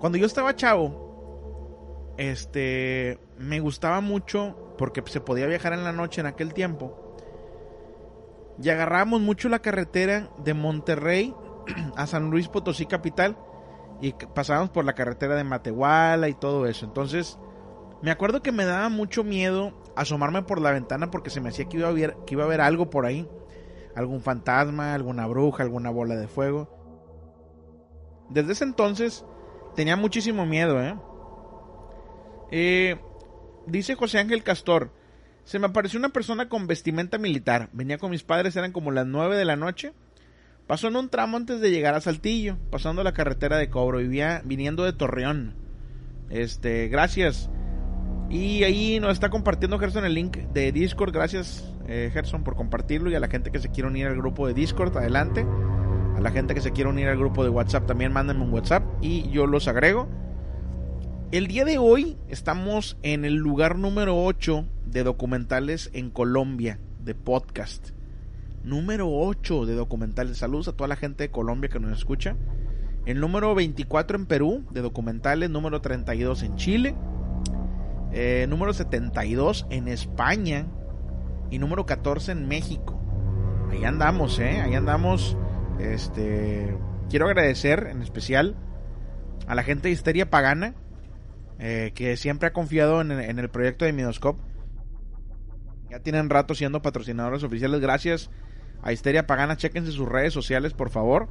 [0.00, 6.20] Cuando yo estaba chavo, este, me gustaba mucho porque se podía viajar en la noche
[6.20, 7.16] en aquel tiempo.
[8.62, 11.34] Y agarrábamos mucho la carretera de Monterrey
[11.96, 13.36] a San Luis Potosí capital
[14.00, 16.84] y pasábamos por la carretera de Matehuala y todo eso.
[16.84, 17.38] Entonces,
[18.02, 21.66] me acuerdo que me daba mucho miedo asomarme por la ventana porque se me hacía
[21.66, 23.28] que iba a ver, que iba a haber algo por ahí
[23.94, 26.68] algún fantasma, alguna bruja, alguna bola de fuego.
[28.28, 29.24] Desde ese entonces
[29.74, 30.96] tenía muchísimo miedo, ¿eh?
[32.50, 33.00] ¿eh?
[33.66, 34.92] dice José Ángel Castor,
[35.44, 37.70] se me apareció una persona con vestimenta militar.
[37.72, 39.92] Venía con mis padres, eran como las 9 de la noche.
[40.66, 44.42] Pasó en un tramo antes de llegar a Saltillo, pasando la carretera de Cobro, vivía
[44.44, 45.56] viniendo de Torreón.
[46.28, 47.50] Este, gracias.
[48.30, 51.12] Y ahí nos está compartiendo Gerson el link de Discord.
[51.12, 53.10] Gracias, eh, Gerson, por compartirlo.
[53.10, 55.44] Y a la gente que se quiere unir al grupo de Discord, adelante.
[56.16, 58.84] A la gente que se quiere unir al grupo de WhatsApp, también mándenme un WhatsApp
[59.00, 60.08] y yo los agrego.
[61.32, 67.16] El día de hoy estamos en el lugar número 8 de documentales en Colombia, de
[67.16, 67.90] podcast.
[68.62, 70.38] Número 8 de documentales.
[70.38, 72.36] Saludos a toda la gente de Colombia que nos escucha.
[73.06, 75.50] El número 24 en Perú de documentales.
[75.50, 76.94] Número 32 en Chile
[78.12, 80.66] eh, número 72 en España
[81.50, 83.00] y número 14 en México.
[83.70, 84.60] Ahí andamos, ¿eh?
[84.60, 85.36] Ahí andamos.
[85.78, 86.76] Este,
[87.08, 88.56] quiero agradecer en especial
[89.46, 90.74] a la gente de Histeria Pagana
[91.58, 94.42] eh, que siempre ha confiado en, el proyecto de Midoscope.
[95.90, 97.80] Ya tienen rato siendo patrocinadores oficiales.
[97.80, 98.30] Gracias
[98.82, 99.56] a Histeria Pagana.
[99.56, 101.28] Chequense sus redes sociales, por favor.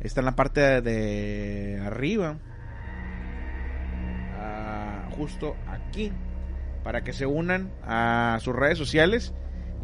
[0.00, 2.38] Está en la parte de arriba
[5.16, 6.12] justo aquí
[6.82, 9.32] para que se unan a sus redes sociales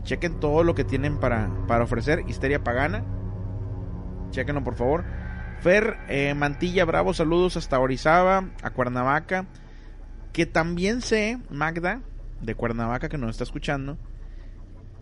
[0.00, 2.24] y chequen todo lo que tienen para, para ofrecer.
[2.28, 3.04] Histeria Pagana.
[4.30, 5.04] Chequenlo por favor.
[5.60, 9.46] Fer eh, Mantilla Bravo, saludos hasta Orizaba, a Cuernavaca.
[10.32, 12.00] Que también sé, Magda,
[12.40, 13.98] de Cuernavaca, que nos está escuchando,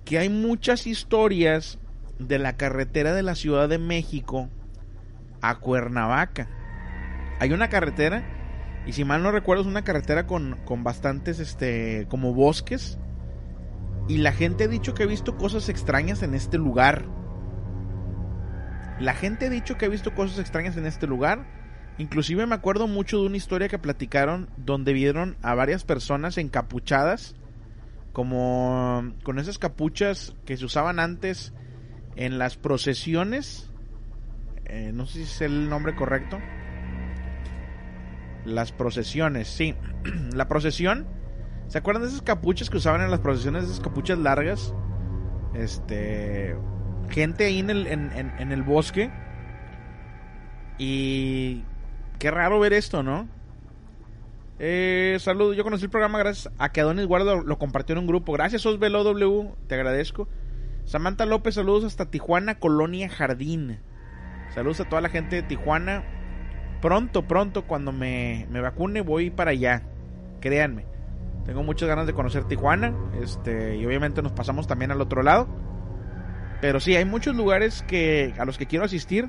[0.05, 1.79] que hay muchas historias
[2.19, 4.49] de la carretera de la Ciudad de México
[5.41, 6.49] a Cuernavaca.
[7.41, 8.38] Hay una carretera
[8.87, 12.99] y si mal no recuerdo, es una carretera con, con bastantes, este, como bosques.
[14.09, 17.05] Y la gente ha dicho que ha visto cosas extrañas en este lugar.
[18.99, 21.47] La gente ha dicho que ha visto cosas extrañas en este lugar.
[21.99, 27.35] Inclusive me acuerdo mucho de una historia que platicaron donde vieron a varias personas encapuchadas,
[28.13, 31.53] como con esas capuchas que se usaban antes
[32.17, 33.71] en las procesiones.
[34.65, 36.39] Eh, no sé si es el nombre correcto
[38.49, 39.75] las procesiones, sí.
[40.33, 41.07] la procesión.
[41.69, 43.65] ¿Se acuerdan de esas capuchas que usaban en las procesiones?
[43.65, 44.75] Esas capuchas largas.
[45.55, 46.57] Este.
[47.11, 49.11] Gente ahí en el, en, el bosque.
[50.79, 51.65] Y.
[52.19, 53.29] Qué raro ver esto, ¿no?
[54.59, 58.07] Eh, saludos, yo conocí el programa gracias a que Adonis Guardo lo compartió en un
[58.09, 58.33] grupo.
[58.33, 60.29] Gracias, Osvelo W, te agradezco.
[60.85, 63.79] Samantha López, saludos hasta Tijuana, Colonia Jardín.
[64.55, 66.03] Saludos a toda la gente de Tijuana.
[66.81, 69.83] Pronto, pronto, cuando me, me vacune, voy para allá.
[70.41, 70.85] Créanme.
[71.45, 72.95] Tengo muchas ganas de conocer Tijuana.
[73.23, 75.49] Este, y obviamente nos pasamos también al otro lado.
[76.61, 79.29] Pero sí, hay muchos lugares que, a los que quiero asistir.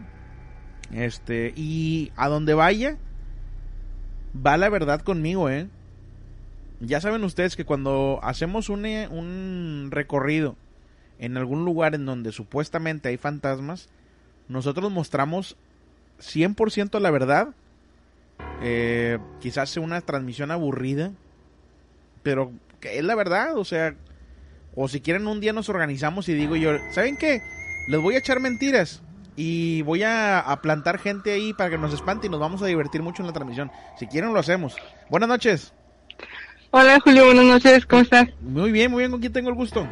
[0.91, 2.97] Este, y a donde vaya,
[4.35, 5.67] va la verdad conmigo, ¿eh?
[6.81, 10.55] Ya saben ustedes que cuando hacemos un, eh, un recorrido
[11.19, 13.89] en algún lugar en donde supuestamente hay fantasmas,
[14.47, 15.57] nosotros mostramos
[16.19, 17.49] 100% la verdad.
[18.61, 21.11] Eh, quizás sea una transmisión aburrida,
[22.23, 23.95] pero que es la verdad, o sea,
[24.75, 27.41] o si quieren un día nos organizamos y digo yo, ¿saben qué?
[27.89, 29.01] Les voy a echar mentiras
[29.35, 32.65] y voy a, a plantar gente ahí para que nos espante y nos vamos a
[32.65, 33.71] divertir mucho en la transmisión.
[33.97, 34.75] Si quieren lo hacemos.
[35.09, 35.73] Buenas noches.
[36.71, 38.27] Hola Julio, buenas noches, ¿cómo estás?
[38.41, 39.87] Muy bien, muy bien, ¿con quién tengo el gusto?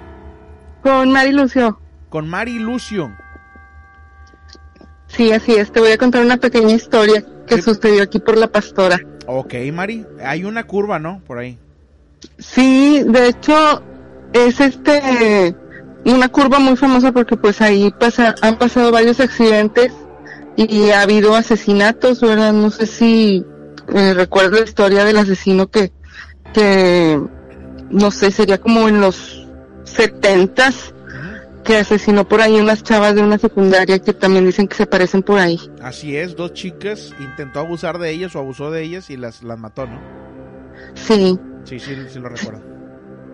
[0.84, 1.80] Con Mari Lucio.
[2.10, 3.12] Con Mari Lucio.
[5.08, 8.48] Sí, así es, te voy a contar una pequeña historia que sucedió aquí por la
[8.48, 9.00] pastora.
[9.26, 11.22] Ok, Mari, hay una curva, ¿no?
[11.26, 11.58] Por ahí.
[12.38, 13.82] Sí, de hecho,
[14.34, 15.56] es este
[16.06, 19.91] una curva muy famosa porque pues ahí pasa, han pasado varios accidentes
[20.56, 22.54] y ha habido asesinatos, ¿verdad?
[22.54, 23.46] No sé si
[23.93, 25.91] eh, recuerdo la historia del asesino que,
[26.54, 27.22] que,
[27.89, 29.48] no sé, sería como en los
[29.84, 30.93] setentas,
[31.67, 35.21] que asesinó por ahí unas chavas de una secundaria que también dicen que se parecen
[35.21, 35.60] por ahí.
[35.82, 39.60] Así es, dos chicas intentó abusar de ellas o abusó de ellas y las, las
[39.60, 39.99] mató, ¿no?
[40.95, 41.38] Sí.
[41.65, 42.63] Sí, sí, sí lo recuerdo.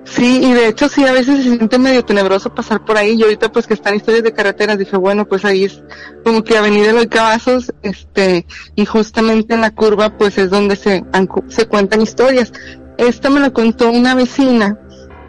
[0.05, 3.13] Sí, y de hecho sí, a veces se siente medio tenebroso pasar por ahí.
[3.13, 5.83] Y ahorita pues que están historias de carreteras, dije, bueno, pues ahí es
[6.23, 11.05] como que Avenida Los Cavazos, este, y justamente en la curva pues es donde se,
[11.49, 12.51] se cuentan historias.
[12.97, 14.79] Esta me lo contó una vecina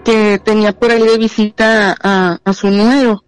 [0.05, 3.25] que tenía por ahí de visita a, a su nuero.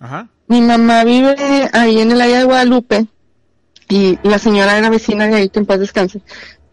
[0.00, 0.28] Ajá.
[0.48, 1.36] Mi mamá vive
[1.72, 3.06] ahí en el área de Guadalupe
[3.88, 6.22] y la señora era vecina de ahí, que en paz descanse.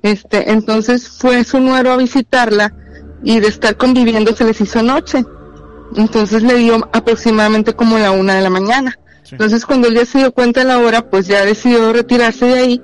[0.01, 2.73] Este, entonces fue su nuero a visitarla
[3.23, 5.25] y de estar conviviendo se les hizo noche.
[5.95, 8.97] Entonces le dio aproximadamente como la una de la mañana.
[9.23, 9.35] Sí.
[9.35, 12.59] Entonces cuando él ya se dio cuenta de la hora, pues ya decidió retirarse de
[12.59, 12.81] ahí,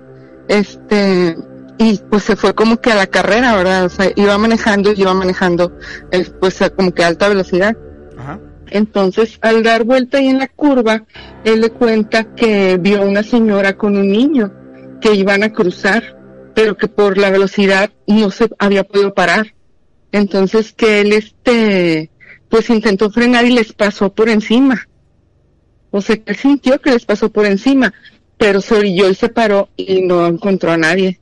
[0.47, 1.37] este,
[1.77, 3.85] y pues se fue como que a la carrera, ¿verdad?
[3.85, 5.77] O sea, iba manejando y iba manejando,
[6.11, 7.75] eh, pues a como que a alta velocidad.
[8.17, 8.39] Ajá.
[8.69, 11.05] Entonces, al dar vuelta ahí en la curva,
[11.43, 14.51] él le cuenta que vio una señora con un niño
[14.99, 16.17] que iban a cruzar,
[16.55, 19.53] pero que por la velocidad no se había podido parar.
[20.11, 22.09] Entonces que él este
[22.49, 24.87] pues intentó frenar y les pasó por encima.
[25.89, 27.93] O sea, que él sintió que les pasó por encima,
[28.37, 31.19] pero se orilló y se paró y no encontró a nadie.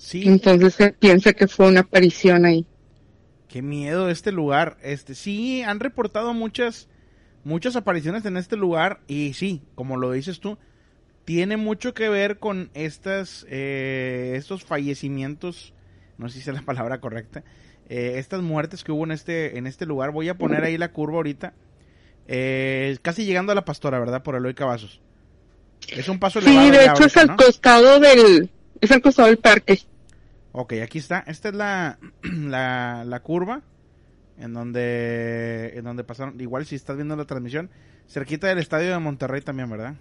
[0.00, 0.26] Sí.
[0.26, 2.64] Entonces él piensa que fue una aparición ahí.
[3.48, 4.78] Qué miedo este lugar.
[4.82, 6.88] Este, sí, han reportado muchas,
[7.44, 10.56] muchas apariciones en este lugar y sí, como lo dices tú,
[11.26, 15.74] tiene mucho que ver con estas, eh, estos fallecimientos,
[16.16, 17.44] no sé si es la palabra correcta,
[17.90, 20.12] eh, estas muertes que hubo en este, en este lugar.
[20.12, 21.52] Voy a poner ahí la curva ahorita,
[22.26, 24.22] eh, casi llegando a la pastora, ¿verdad?
[24.22, 25.02] Por Eloy Cavazos.
[25.88, 26.64] Es un paso elevado.
[26.64, 27.36] Sí, de hecho es al ¿no?
[27.36, 28.48] costado del,
[28.80, 29.78] es al costado del parque.
[30.52, 31.24] Ok, aquí está.
[31.26, 33.62] Esta es la, la, la curva
[34.38, 36.40] en donde, en donde pasaron.
[36.40, 37.70] Igual si estás viendo la transmisión,
[38.08, 39.94] cerquita del estadio de Monterrey también, ¿verdad?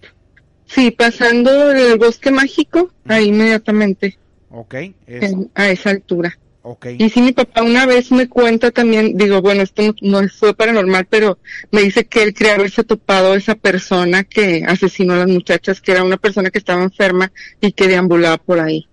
[0.66, 4.18] Sí, pasando el bosque mágico, ahí inmediatamente,
[4.52, 4.76] Ok,
[5.08, 6.38] es, en- a esa altura.
[6.62, 6.86] ok.
[7.00, 10.54] Y sí, mi papá una vez me cuenta también, digo, bueno, esto no, no fue
[10.56, 11.40] paranormal, pero
[11.72, 15.82] me dice que él cree haberse topado a esa persona que asesinó a las muchachas,
[15.82, 17.32] que era una persona que estaba enferma
[17.62, 18.88] y que deambulaba por ahí.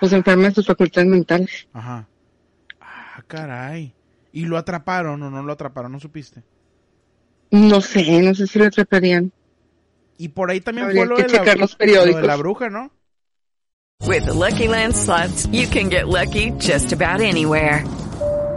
[0.00, 1.66] Pues enferma de sus facultades mentales.
[1.72, 2.06] Ajá.
[2.80, 3.94] Ah, caray.
[4.32, 5.92] ¿Y lo atraparon o no lo atraparon?
[5.92, 6.42] ¿No supiste?
[7.50, 9.32] No sé, no sé si lo atraparían.
[10.18, 12.20] Y por ahí también Habría fue lo que de, la, checar los lo periódicos.
[12.20, 12.90] de la bruja, ¿no?
[14.06, 17.84] With the Lucky Land slots, you can get lucky just about anywhere.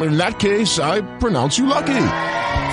[0.00, 2.06] In that case, I pronounce you lucky.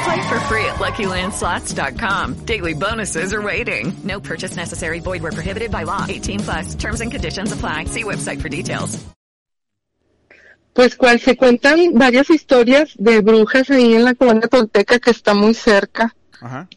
[0.04, 2.46] Play for free at LuckyLandSlots.com.
[2.46, 3.94] Daily bonuses are waiting.
[4.04, 5.00] No purchase necessary.
[5.00, 6.06] Void where prohibited by law.
[6.08, 6.76] 18 plus.
[6.76, 7.86] Terms and conditions apply.
[7.86, 8.98] See website for details.
[10.74, 15.34] Pues cual se cuentan varias historias de brujas ahí en la colonia Tolteca que está
[15.34, 16.16] muy cerca.
[16.40, 16.70] Ajá.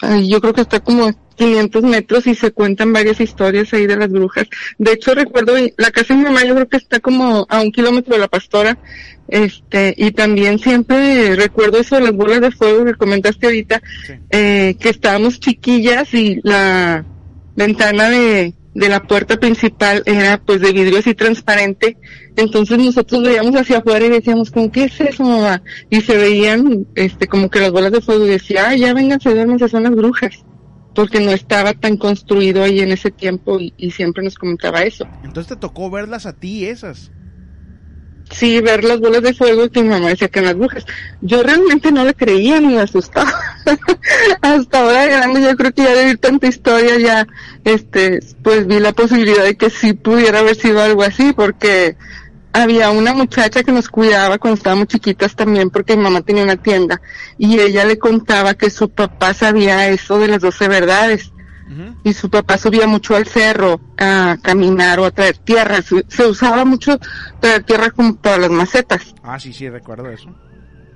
[0.00, 3.96] Ay, yo creo que está como 500 metros y se cuentan varias historias ahí de
[3.96, 4.46] las brujas.
[4.78, 7.72] De hecho, recuerdo la casa de mi mamá, yo creo que está como a un
[7.72, 8.78] kilómetro de la pastora.
[9.26, 13.82] Este, y también siempre recuerdo eso de las bolas de fuego que comentaste ahorita,
[14.30, 17.06] eh, que estábamos chiquillas y la
[17.56, 21.96] ventana de, de la puerta principal era pues de vidrio así transparente.
[22.36, 25.62] Entonces nosotros veíamos hacia afuera y decíamos como, ¿qué es eso mamá?
[25.88, 29.20] Y se veían, este, como que las bolas de fuego y decía, ah, ya vengan,
[29.20, 30.44] se duermen, son las brujas.
[30.94, 35.06] Porque no estaba tan construido ahí en ese tiempo y, y siempre nos comentaba eso.
[35.24, 37.10] Entonces te tocó verlas a ti esas.
[38.30, 40.86] Sí, ver las bolas de fuego que mi mamá decía que eran las brujas.
[41.20, 43.32] Yo realmente no le creía ni me asustaba.
[44.40, 47.26] Hasta ahora de grande yo creo que ya de tanta historia ya,
[47.64, 51.96] este, pues vi la posibilidad de que sí pudiera haber sido algo así porque
[52.54, 56.56] había una muchacha que nos cuidaba cuando estábamos chiquitas también porque mi mamá tenía una
[56.56, 57.02] tienda
[57.36, 61.32] y ella le contaba que su papá sabía eso de las doce verdades
[62.04, 65.82] y su papá subía mucho al cerro a caminar o a traer tierra.
[65.82, 67.00] Se, se usaba mucho
[67.40, 69.14] traer tierra como para las macetas.
[69.22, 70.28] Ah, sí, sí, recuerdo eso.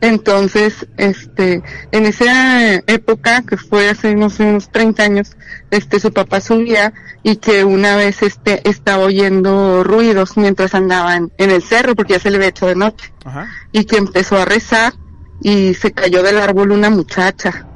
[0.01, 5.36] Entonces, este, en esa época, que fue hace no sé, unos 30 años,
[5.70, 6.92] este, su papá subía
[7.24, 12.20] y que una vez este, estaba oyendo ruidos mientras andaban en el cerro, porque ya
[12.20, 13.49] se le había hecho de noche, Ajá.
[13.72, 14.94] y que empezó a rezar
[15.40, 17.66] y se cayó del árbol una muchacha.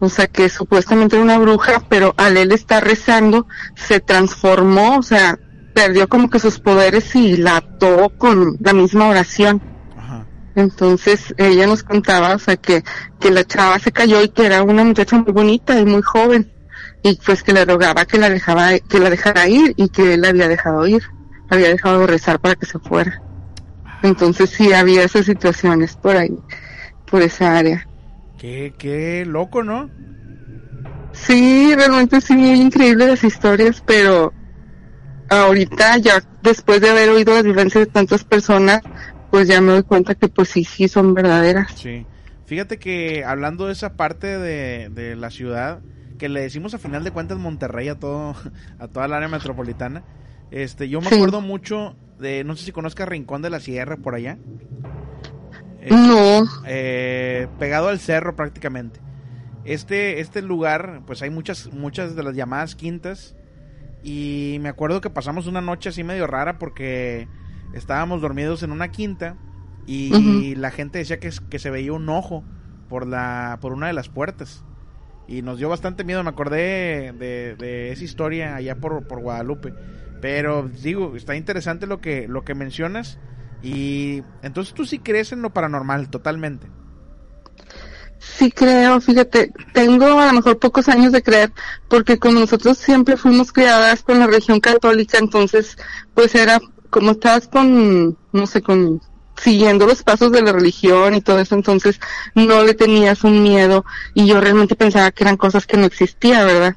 [0.00, 5.02] O sea que supuestamente era una bruja, pero al él estar rezando, se transformó, o
[5.02, 5.38] sea,
[5.74, 9.62] perdió como que sus poderes y la ató con la misma oración.
[10.54, 12.82] Entonces ella nos contaba, o sea, que,
[13.18, 16.52] que la chava se cayó y que era una muchacha muy bonita y muy joven.
[17.02, 20.22] Y pues que le rogaba que la dejaba, que la dejara ir y que él
[20.22, 21.02] la había dejado ir.
[21.48, 23.22] Había dejado de rezar para que se fuera.
[24.02, 26.36] Entonces sí había esas situaciones por ahí,
[27.10, 27.86] por esa área.
[28.38, 29.90] Qué, qué loco, ¿no?
[31.12, 34.32] Sí, realmente sí, muy increíbles las historias, pero
[35.28, 38.80] ahorita ya después de haber oído las vivencias de tantas personas,
[39.30, 41.72] pues ya me doy cuenta que pues sí, sí son verdaderas.
[41.76, 42.06] Sí.
[42.46, 45.80] Fíjate que hablando de esa parte de, de la ciudad,
[46.18, 48.34] que le decimos a final de cuentas Monterrey a todo,
[48.78, 50.02] a toda el área metropolitana,
[50.50, 51.14] este, yo me Sí.
[51.14, 54.36] acuerdo mucho de, no sé si conozcas Rincón de la Sierra por allá.
[55.80, 56.42] Eh, No.
[56.66, 59.00] eh, pegado al cerro prácticamente.
[59.64, 63.34] Este, este lugar, pues hay muchas, muchas de las llamadas quintas.
[64.02, 67.28] Y me acuerdo que pasamos una noche así medio rara porque
[67.72, 69.36] estábamos dormidos en una quinta
[69.86, 72.44] y la gente decía que, que se veía un ojo
[72.88, 74.64] por la, por una de las puertas.
[75.26, 79.72] Y nos dio bastante miedo, me acordé de, de esa historia allá por, por Guadalupe.
[80.20, 83.18] Pero digo, está interesante lo que, lo que mencionas.
[83.62, 86.66] Y entonces tú sí crees en lo paranormal, totalmente.
[88.18, 91.52] Sí creo, fíjate, tengo a lo mejor pocos años de creer,
[91.88, 95.78] porque como nosotros siempre fuimos criadas con la religión católica, entonces
[96.12, 96.60] pues era
[96.90, 99.00] como estabas con, no sé, con
[99.40, 101.98] siguiendo los pasos de la religión y todo eso, entonces
[102.34, 103.84] no le tenías un miedo
[104.14, 106.76] y yo realmente pensaba que eran cosas que no existían, ¿verdad?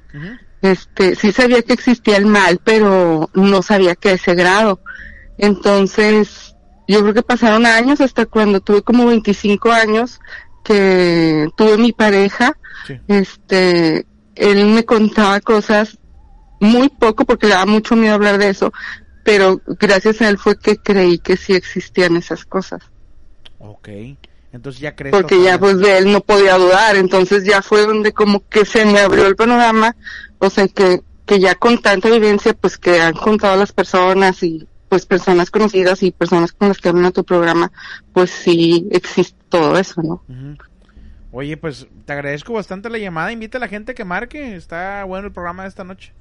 [0.61, 4.79] Este, sí sabía que existía el mal, pero no sabía que a ese grado.
[5.37, 6.55] Entonces,
[6.87, 10.21] yo creo que pasaron años hasta cuando tuve como 25 años
[10.63, 12.57] que tuve mi pareja,
[13.09, 15.99] este, él me contaba cosas
[16.59, 18.71] muy poco porque le daba mucho miedo hablar de eso,
[19.23, 22.81] pero gracias a él fue que creí que sí existían esas cosas.
[23.59, 23.89] Ok.
[24.51, 25.11] Entonces ya crees.
[25.11, 28.85] Porque ya pues de él no podía dudar, entonces ya fue donde como que se
[28.85, 29.95] me abrió el panorama,
[30.37, 34.67] o sea que, que ya con tanta evidencia pues que han contado las personas y
[34.89, 37.71] pues personas conocidas y personas con las que hablan a tu programa,
[38.13, 40.23] pues sí existe todo eso, ¿no?
[41.31, 43.31] Oye, pues te agradezco bastante la llamada.
[43.31, 44.55] Invita a la gente que marque.
[44.55, 46.13] Está bueno el programa de esta noche.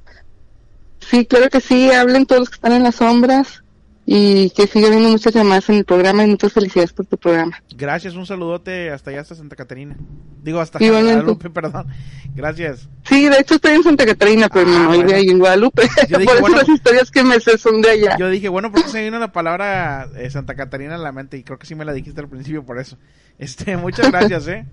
[1.09, 3.63] Sí, claro que sí, hablen todos los que están en las sombras
[4.05, 7.63] y que siga habiendo muchas llamadas en el programa y muchas felicidades por tu programa.
[7.77, 9.97] Gracias, un saludote hasta allá, hasta Santa Catarina.
[10.43, 10.79] Digo, hasta.
[10.79, 11.87] Guadalupe, perdón.
[12.35, 12.89] Gracias.
[13.05, 15.15] Sí, de hecho estoy en Santa Catarina, pero no bueno.
[15.15, 15.83] ahí en Guadalupe.
[16.09, 16.57] Yo dije, por eso bueno.
[16.57, 18.17] las historias que me sé son de allá.
[18.19, 21.45] Yo dije, bueno, porque se vino la palabra eh, Santa Catarina a la mente y
[21.45, 22.97] creo que sí me la dijiste al principio por eso.
[23.39, 24.67] Este, muchas gracias, eh.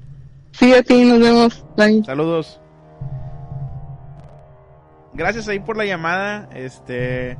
[0.51, 1.65] Sí, a ti, nos vemos.
[1.77, 2.03] Bye.
[2.03, 2.59] Saludos.
[5.19, 6.47] Gracias ahí por la llamada.
[6.55, 7.37] Este,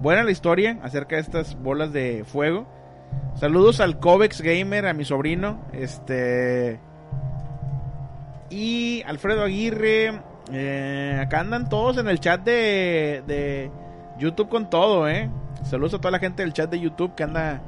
[0.00, 2.66] buena la historia acerca de estas bolas de fuego.
[3.36, 5.64] Saludos al Covex Gamer, a mi sobrino.
[5.72, 6.78] Este.
[8.50, 10.20] Y Alfredo Aguirre.
[10.52, 13.70] eh, acá andan todos en el chat de, de
[14.18, 15.30] YouTube con todo, ¿eh?
[15.62, 17.62] Saludos a toda la gente del chat de YouTube que anda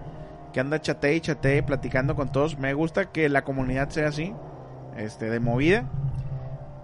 [0.53, 2.59] que anda y platicando con todos.
[2.59, 4.35] Me gusta que la comunidad sea así,
[4.99, 5.87] este, de movida.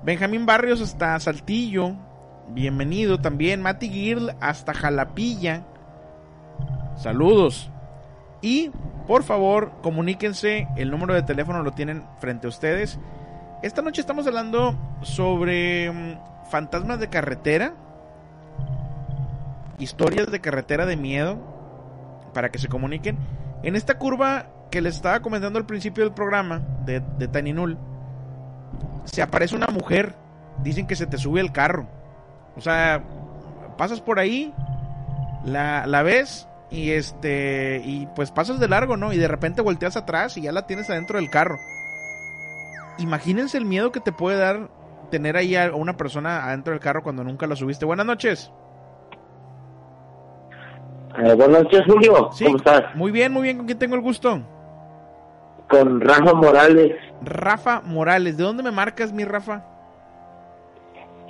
[0.02, 1.94] Benjamín Barrios hasta Saltillo,
[2.52, 3.62] bienvenido también.
[3.62, 5.64] Mati Girl hasta Jalapilla,
[6.96, 7.70] saludos.
[8.42, 8.70] Y
[9.06, 12.98] por favor, comuníquense, el número de teléfono lo tienen frente a ustedes.
[13.62, 17.74] Esta noche estamos hablando sobre mm, fantasmas de carretera,
[19.78, 21.38] historias de carretera de miedo,
[22.32, 23.18] para que se comuniquen.
[23.62, 27.76] En esta curva que les estaba comentando al principio del programa de, de Tiny Null,
[29.04, 30.14] se aparece una mujer,
[30.62, 31.99] dicen que se te sube el carro.
[32.56, 33.02] O sea,
[33.76, 34.52] pasas por ahí,
[35.44, 39.12] la, la ves y este y pues pasas de largo, ¿no?
[39.12, 41.56] Y de repente volteas atrás y ya la tienes adentro del carro.
[42.98, 44.68] Imagínense el miedo que te puede dar
[45.10, 47.84] tener ahí a una persona adentro del carro cuando nunca la subiste.
[47.84, 48.52] Buenas noches.
[51.18, 52.30] Eh, buenas noches, Julio.
[52.32, 52.94] Sí, ¿Cómo estás?
[52.94, 53.56] Muy bien, muy bien.
[53.58, 54.40] ¿Con quién tengo el gusto?
[55.68, 56.92] Con Rafa Morales.
[57.22, 58.36] Rafa Morales.
[58.36, 59.64] ¿De dónde me marcas, mi Rafa?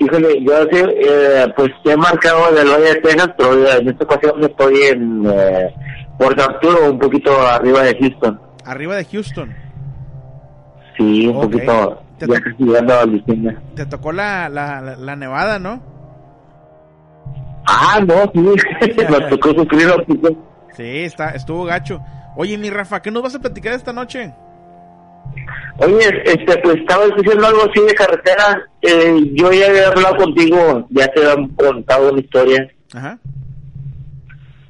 [0.01, 4.42] Híjole, yo sí, eh, pues he marcado del Valle de Texas, pero en esta ocasión
[4.42, 5.74] estoy en eh,
[6.18, 8.40] Puerto Arturo, un poquito arriba de Houston.
[8.64, 9.55] Arriba de Houston.
[10.96, 13.62] Sí, un poquito, Te ya to- casi llegando a Virginia.
[13.76, 15.82] Te tocó la, la, la, la nevada, ¿no?
[17.66, 18.40] Ah, no, sí,
[19.11, 19.88] nos tocó sufrir.
[20.76, 22.01] Sí, está, estuvo gacho.
[22.36, 24.32] Oye, mi Rafa, ¿qué nos vas a platicar esta noche?
[25.81, 28.68] Oye, este, pues estaba diciendo algo así de carretera.
[28.83, 32.70] Eh, yo ya había hablado contigo, ya te han contado una historia.
[32.93, 33.18] Ajá.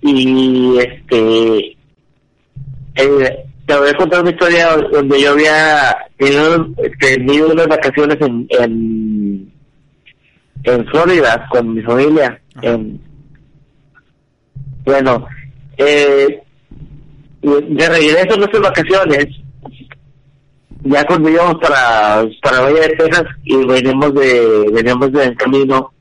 [0.03, 1.77] Y este.
[2.95, 6.67] eh, te voy a contar una historia donde yo había tenido,
[6.99, 9.53] tenido unas vacaciones en, en,
[10.65, 12.41] en Florida con mi familia.
[12.63, 13.01] En,
[14.85, 15.27] bueno,
[15.77, 16.43] eh,
[17.43, 19.27] de regreso a nuestras vacaciones,
[20.83, 25.93] ya cuando íbamos para, para Valle de Texas y venimos de, veníamos de camino,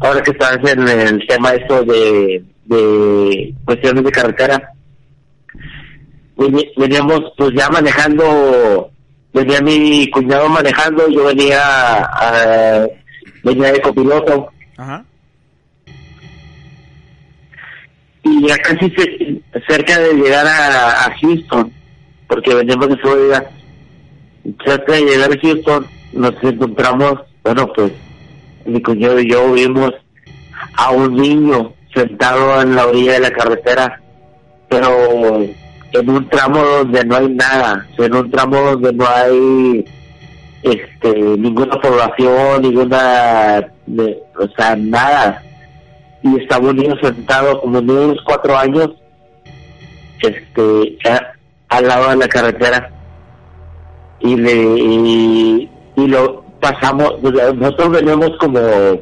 [0.00, 4.70] ahora que estás en el tema esto de, de cuestiones de carretera,
[6.76, 8.90] veníamos pues ya manejando,
[9.32, 12.86] venía mi cuñado manejando, yo venía, ah,
[13.44, 15.04] venía de copiloto Ajá.
[18.24, 21.72] y ya casi ce- cerca de llegar a, a Houston,
[22.34, 23.48] porque venimos de Florida,
[24.64, 27.92] cerca de llegar a Houston nos encontramos, bueno pues
[28.66, 29.92] mi cuñado y yo vimos
[30.76, 34.00] a un niño sentado en la orilla de la carretera,
[34.68, 35.44] pero
[35.92, 39.84] en un tramo donde no hay nada, en un tramo donde no hay
[40.64, 45.40] este ninguna población, ninguna, de- o sea, nada.
[46.24, 48.90] Y estaba un niño sentado como de unos cuatro años,
[50.20, 50.96] este,
[51.76, 52.90] al lado de la carretera.
[54.20, 58.60] Y le, y, y lo pasamos, sea, nosotros veníamos como,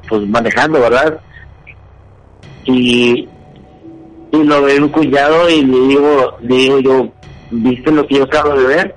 [0.08, 1.20] pues manejando, ¿verdad?
[2.64, 3.28] Y,
[4.32, 7.08] y lo ve un cuñado y le digo, le digo yo,
[7.50, 8.94] ¿viste lo que yo acabo de ver?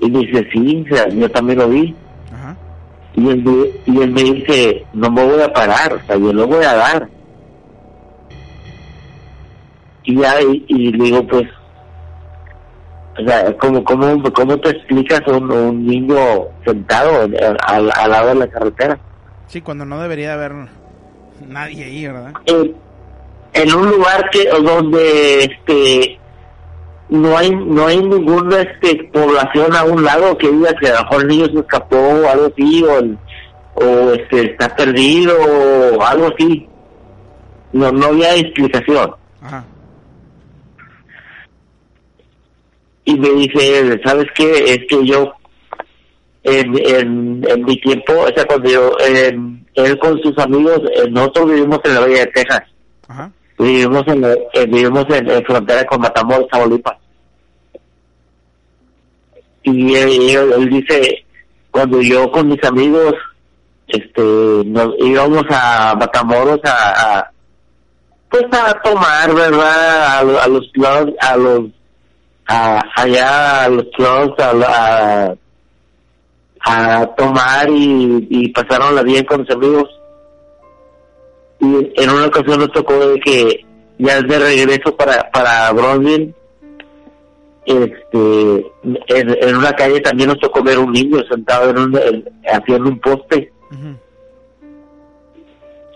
[0.00, 1.94] Y dice, sí, o sea, yo también lo vi.
[2.32, 2.56] Ajá.
[3.14, 6.46] Y él, y él me dice, no me voy a parar, o sea, yo lo
[6.46, 7.08] voy a dar.
[10.04, 11.48] Y ya, y, y le digo, pues,
[13.22, 16.16] o sea, ¿cómo, cómo, cómo te explicas un, un niño
[16.64, 18.98] sentado en- al, al lado de la carretera?
[19.46, 20.52] Sí, cuando no debería de haber
[21.46, 22.32] nadie ahí, ¿verdad?
[22.46, 22.74] en,
[23.52, 26.18] en un lugar que donde este
[27.08, 31.00] no hay no hay ninguna este población a un lado que diga que a lo
[31.00, 33.18] mejor el niño se escapó o algo así o, el-
[33.74, 35.34] o este está perdido
[35.98, 36.68] o algo así
[37.72, 39.10] no no había explicación
[39.42, 39.64] Ajá.
[43.10, 45.32] Y me dice sabes qué es que yo
[46.44, 51.08] en, en, en mi tiempo o sea cuando yo en- él con sus amigos eh,
[51.10, 52.62] nosotros vivimos en la Bahía de Texas
[53.08, 53.30] Ajá.
[53.58, 56.96] Vivimos en, la- eh, vivimos en, en frontera con Matamoros, Tamaulipas.
[59.62, 61.24] Y él, él- él dice,
[61.70, 63.14] cuando yo con mis amigos,
[63.88, 64.22] este,
[64.64, 67.30] nos íbamos a Matamoros a, a
[68.30, 70.06] pues a tomar, ¿verdad?
[70.06, 70.70] A, a los
[71.20, 71.64] a los,
[72.52, 75.36] a, allá a los clubs, a, la-
[76.64, 79.88] a, a tomar y, y pasárnosla bien con los amigos.
[81.60, 83.64] Y en una ocasión nos tocó de que
[83.98, 86.34] ya de regreso para, para Bronzeville,
[87.66, 88.72] este,
[89.08, 92.88] en, en una calle también nos tocó ver un niño sentado en un, en- haciendo
[92.88, 93.52] un poste.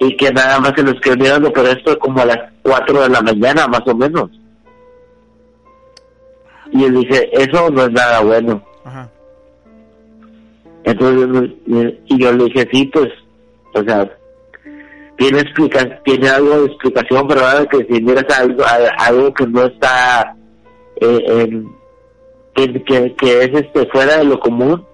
[0.01, 3.09] Y que nada más se nos quedó mirando, pero esto como a las 4 de
[3.09, 4.31] la mañana más o menos.
[6.75, 8.63] Y él dice, eso no es nada bueno.
[8.85, 9.09] Ajá.
[10.85, 13.09] Entonces, y yo le dije, sí, pues,
[13.75, 14.11] o sea,
[15.17, 18.63] tiene explica tiene algo de explicación, pero ahora que si miras algo,
[18.99, 20.37] algo que no está,
[21.01, 21.73] eh, en-
[22.55, 24.85] que, que, que es este fuera de lo común,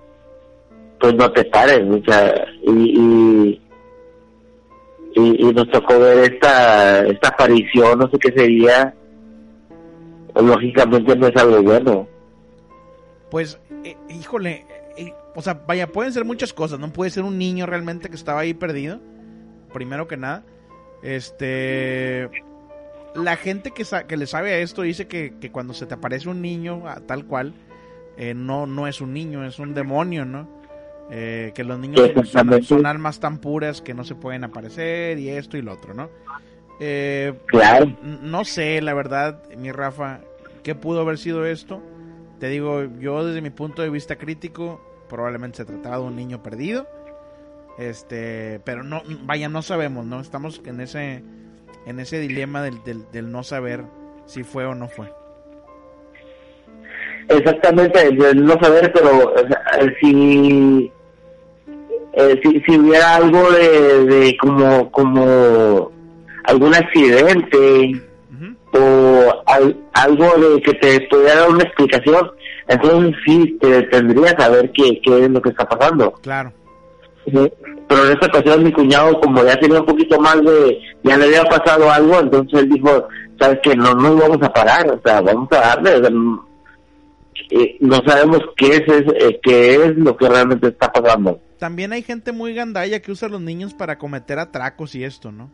[1.00, 3.62] pues no te pares, o sea, y, y,
[5.14, 8.94] y, y nos tocó ver esta, esta aparición, no sé qué sería,
[10.34, 12.08] lógicamente no es algo bueno.
[13.30, 14.66] Pues, eh, híjole,
[14.96, 16.92] eh, o sea, vaya, pueden ser muchas cosas, ¿no?
[16.92, 19.00] Puede ser un niño realmente que estaba ahí perdido,
[19.72, 20.44] primero que nada.
[21.02, 22.30] Este...
[23.14, 25.94] La gente que, sa- que le sabe a esto dice que, que cuando se te
[25.94, 27.54] aparece un niño ah, tal cual,
[28.16, 30.48] eh, no, no es un niño, es un demonio, ¿no?
[31.10, 32.02] Eh, que los niños
[32.68, 36.08] son almas tan puras que no se pueden aparecer y esto y lo otro, ¿no?
[36.80, 37.92] Eh, Claro.
[38.02, 40.20] No sé, la verdad, mi Rafa,
[40.62, 41.80] ¿qué pudo haber sido esto?
[42.38, 46.42] Te digo, yo desde mi punto de vista crítico, probablemente se trataba de un niño
[46.42, 46.86] perdido.
[47.78, 50.20] Este, pero no, vaya, no sabemos, ¿no?
[50.20, 51.22] Estamos en ese,
[51.86, 53.84] en ese dilema del, del, del no saber
[54.26, 55.12] si fue o no fue.
[57.28, 60.90] Exactamente, el no saber, pero sea, si,
[62.14, 65.92] eh, si si hubiera algo de, de como como
[66.44, 68.02] algún accidente
[68.72, 72.30] o al- algo de que te pudiera dar una explicación,
[72.68, 76.12] entonces sí te tendrías a ver qué, qué es lo que está pasando.
[76.22, 76.52] Claro.
[77.26, 77.32] Sí,
[77.88, 81.24] Pero en esta ocasión mi cuñado, como ya tenía un poquito más de, ya le
[81.24, 83.08] había pasado algo, entonces él dijo,
[83.40, 86.10] sabes que no nos vamos a parar, o sea, vamos a darle, o sea,
[87.50, 91.40] eh, no sabemos qué es, es, eh, qué es lo que realmente está pasando.
[91.58, 95.32] También hay gente muy gandalla que usa a los niños para cometer atracos y esto,
[95.32, 95.50] ¿no?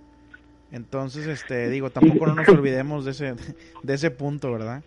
[0.72, 3.34] Entonces, este, digo, tampoco no nos olvidemos de ese,
[3.82, 4.82] de ese punto, ¿verdad?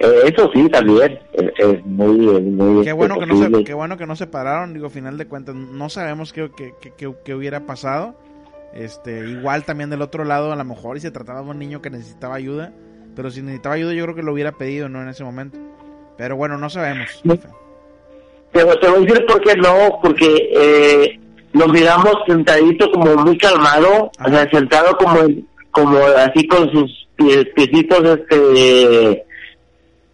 [0.00, 3.96] Eh, eso sí, también, es muy, es muy Qué bueno, que no se, qué bueno
[3.96, 7.60] que no se pararon, digo, final de cuentas, no sabemos qué, qué, qué- qué- hubiera
[7.66, 8.14] pasado.
[8.74, 11.80] Este, igual también del otro lado, a lo mejor, y se trataba de un niño
[11.82, 12.72] que necesitaba ayuda,
[13.16, 15.02] pero si necesitaba ayuda yo creo que lo hubiera pedido, ¿no?
[15.02, 15.58] En ese momento.
[16.16, 17.20] Pero bueno, no sabemos.
[17.24, 21.20] Te, te voy a decir por qué no, porque eh,
[21.58, 25.20] nos miramos sentadito como muy calmado, o sea, sentado como
[25.70, 29.24] como así con sus pie- piecitos este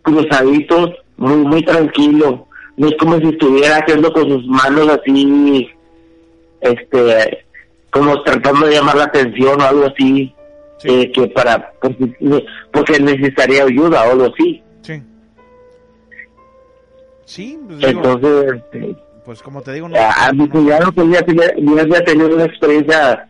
[0.03, 2.47] cruzaditos, muy muy tranquilo.
[2.77, 5.69] No es como si estuviera haciendo con sus manos así,
[6.61, 7.45] este,
[7.91, 10.35] como tratando de llamar la atención o algo así,
[10.83, 12.13] eh, que para porque,
[12.73, 14.61] porque necesitaría ayuda o algo así.
[14.83, 15.03] Sí.
[17.27, 21.09] Sí, pues, digo, Entonces, este, pues como te digo, no, a, a mi cuñado pues
[21.11, 23.29] ya, tenía- ya había tenido una experiencia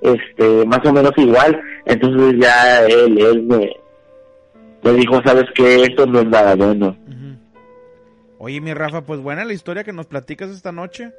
[0.00, 1.60] este más o menos igual.
[1.86, 3.70] Entonces ya él él me,
[4.82, 6.96] me dijo sabes que esto no es nada bueno
[8.38, 11.12] Oye, mi Rafa, pues buena la historia que nos platicas esta noche.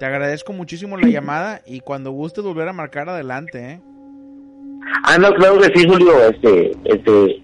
[0.00, 3.80] Te agradezco muchísimo la llamada y cuando gustes volver a marcar adelante, ¿eh?
[5.04, 7.42] ah no claro que sí Julio este este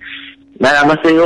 [0.58, 1.24] nada más te digo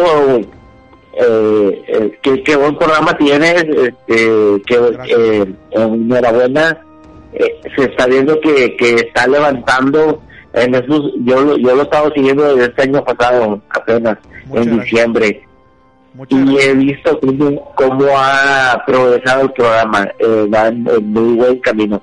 [1.21, 6.79] eh, eh, qué, qué buen programa tienes este que eh, enhorabuena
[7.33, 11.85] eh, se está viendo que, que está levantando en esos yo lo- yo lo he
[11.85, 14.85] estado siguiendo desde este año pasado apenas Muchas en gracias.
[14.85, 15.43] diciembre
[16.29, 21.59] y he visto cómo, cómo ha progresado el programa eh, va en, en muy buen
[21.59, 22.01] camino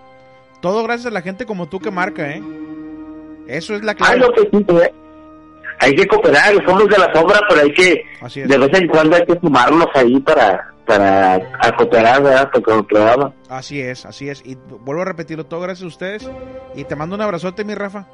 [0.60, 2.44] Todo gracias a la gente como tú que marca, ¿eh?
[3.48, 4.18] Eso es la ah clave.
[4.20, 4.66] lo que sí,
[5.82, 8.06] hay que cooperar somos de la sombra pero hay que
[8.36, 12.86] de vez en cuando hay que sumarnos ahí para para a cooperar verdad con el
[12.86, 14.42] programa Así es, así es.
[14.46, 16.32] Y vuelvo a repetirlo, todo gracias a ustedes.
[16.74, 18.08] Y te mando un abrazote, mi Rafa.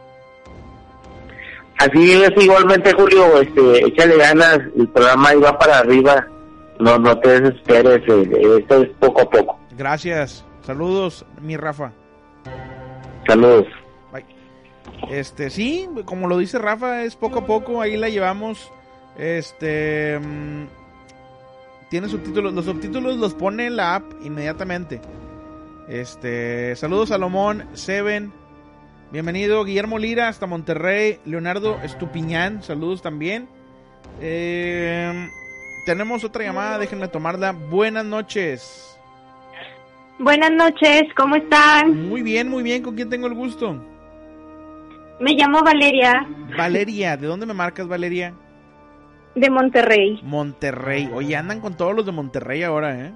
[1.77, 6.25] Así es, igualmente, Julio, este, échale ganas, el programa ahí va para arriba,
[6.79, 9.59] no no te desesperes, eh, esto es poco a poco.
[9.77, 10.43] Gracias.
[10.63, 11.91] Saludos, mi Rafa.
[13.27, 13.67] Saludos.
[15.09, 18.71] Este, sí, como lo dice Rafa, es poco a poco, ahí la llevamos.
[19.17, 20.65] Este, mm,
[21.89, 24.99] tiene subtítulos, los subtítulos los pone la app inmediatamente.
[25.87, 28.33] Este, saludos Salomón, Seven,
[29.11, 33.47] bienvenido Guillermo Lira hasta Monterrey, Leonardo Estupiñán, saludos también.
[34.19, 35.29] Eh,
[35.85, 37.53] tenemos otra llamada, déjenme tomarla.
[37.53, 38.97] Buenas noches.
[40.19, 42.09] Buenas noches, ¿cómo están?
[42.09, 43.81] Muy bien, muy bien, ¿con quién tengo el gusto?
[45.19, 48.33] Me llamo Valeria, Valeria, ¿de dónde me marcas, Valeria?
[49.35, 50.19] de Monterrey.
[50.23, 51.09] Monterrey.
[51.13, 53.13] Oye, andan con todos los de Monterrey ahora, ¿eh?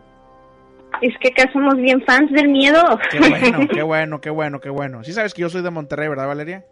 [1.02, 2.80] Es que acá somos bien fans del miedo.
[3.10, 5.04] Qué bueno, qué bueno, qué bueno, qué bueno.
[5.04, 6.64] Sí sabes que yo soy de Monterrey, ¿verdad, Valeria?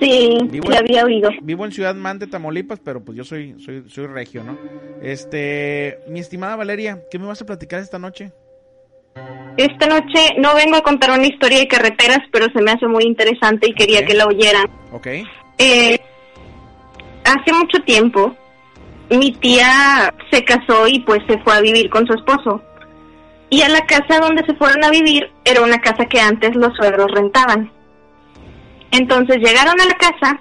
[0.00, 1.30] Sí, Vivo en- había oído.
[1.42, 4.58] Vivo en Ciudad Mante, Tamaulipas, pero pues yo soy, soy, soy regio, ¿no?
[5.00, 8.32] Este, mi estimada Valeria, ¿qué me vas a platicar esta noche?
[9.56, 13.04] Esta noche no vengo a contar una historia de carreteras, pero se me hace muy
[13.04, 14.66] interesante y quería que la oyeran.
[14.92, 15.06] ¿Ok?
[15.58, 16.00] Eh,
[17.24, 18.34] hace mucho tiempo,
[19.10, 22.62] mi tía se casó y pues se fue a vivir con su esposo.
[23.50, 26.74] Y a la casa donde se fueron a vivir era una casa que antes los
[26.76, 27.70] suegros rentaban.
[28.92, 30.40] Entonces llegaron a la casa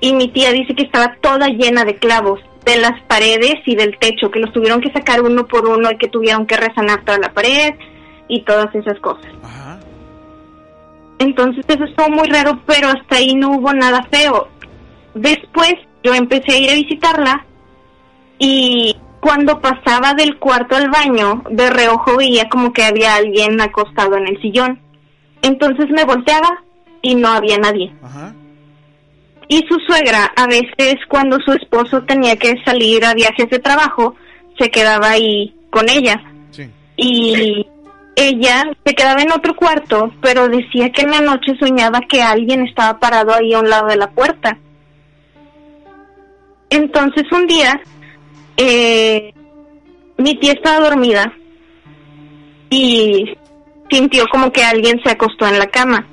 [0.00, 3.98] y mi tía dice que estaba toda llena de clavos de las paredes y del
[3.98, 7.18] techo, que los tuvieron que sacar uno por uno y que tuvieron que resanar toda
[7.18, 7.74] la pared
[8.28, 9.32] y todas esas cosas.
[11.18, 14.48] Entonces eso estuvo muy raro, pero hasta ahí no hubo nada feo.
[15.14, 15.74] Después
[16.04, 17.46] yo empecé a ir a visitarla
[18.38, 24.16] y cuando pasaba del cuarto al baño, de reojo veía como que había alguien acostado
[24.16, 24.80] en el sillón.
[25.42, 26.62] Entonces me volteaba
[27.02, 27.92] y no había nadie.
[29.48, 34.14] Y su suegra, a veces cuando su esposo tenía que salir a viajes de trabajo,
[34.58, 36.22] se quedaba ahí con ella.
[36.96, 37.66] Y
[38.20, 42.66] ella se quedaba en otro cuarto, pero decía que en la noche soñaba que alguien
[42.66, 44.58] estaba parado ahí a un lado de la puerta.
[46.68, 47.80] Entonces un día,
[48.56, 49.32] eh,
[50.16, 51.32] mi tía estaba dormida
[52.70, 53.36] y
[53.88, 56.04] sintió como que alguien se acostó en la cama.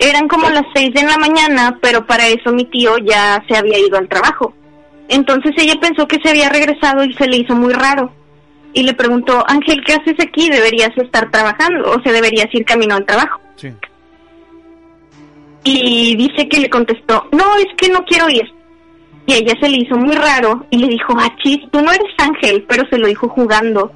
[0.00, 3.78] Eran como las seis de la mañana, pero para eso mi tío ya se había
[3.78, 4.52] ido al trabajo.
[5.08, 8.10] Entonces ella pensó que se había regresado y se le hizo muy raro.
[8.76, 10.50] Y le preguntó, Ángel, ¿qué haces aquí?
[10.50, 13.40] ¿Deberías estar trabajando o se deberías ir camino al trabajo?
[13.56, 13.72] Sí.
[15.64, 18.44] Y dice que le contestó, no, es que no quiero ir.
[19.24, 22.12] Y a ella se le hizo muy raro y le dijo, achis, tú no eres
[22.18, 23.92] Ángel, pero se lo dijo jugando.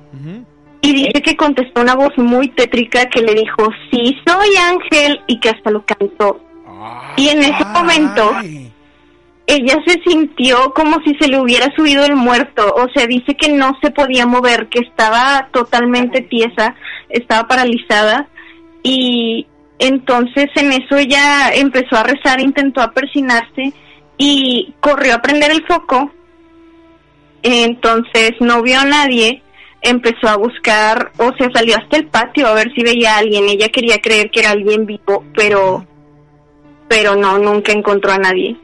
[0.81, 5.41] Y dice que contestó una voz muy tétrica que le dijo, sí, soy Ángel, y
[5.41, 6.41] que hasta lo cantó.
[7.19, 8.33] y en ese momento,
[9.51, 12.73] ella se sintió como si se le hubiera subido el muerto.
[12.73, 16.77] O sea, dice que no se podía mover, que estaba totalmente tiesa,
[17.09, 18.29] estaba paralizada.
[18.85, 19.49] Y
[19.81, 23.73] entonces en eso ella empezó a rezar, intentó apersinarse
[24.17, 26.13] y corrió a prender el foco.
[27.43, 29.43] Entonces no vio a nadie,
[29.83, 33.49] empezó a buscar, o sea, salió hasta el patio a ver si veía a alguien.
[33.49, 35.85] Ella quería creer que era alguien vivo, pero,
[36.87, 38.57] pero no, nunca encontró a nadie.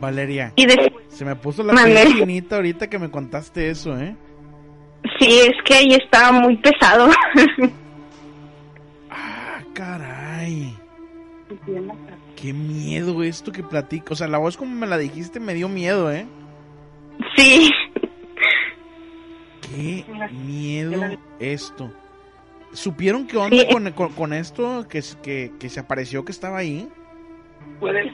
[0.00, 4.16] Valeria, Y después, se me puso la piel chinita ahorita que me contaste eso, ¿eh?
[5.18, 7.08] sí, es que ahí estaba muy pesado.
[9.10, 10.74] Ah, caray.
[12.36, 14.12] Qué miedo esto que platico.
[14.12, 16.26] O sea, la voz como me la dijiste me dio miedo, ¿eh?
[17.36, 17.70] sí,
[19.62, 21.02] Qué miedo
[21.40, 21.92] esto.
[22.72, 23.66] ¿Supieron qué onda Sí.
[23.72, 26.88] con, con- con esto que, que, que se apareció que estaba ahí?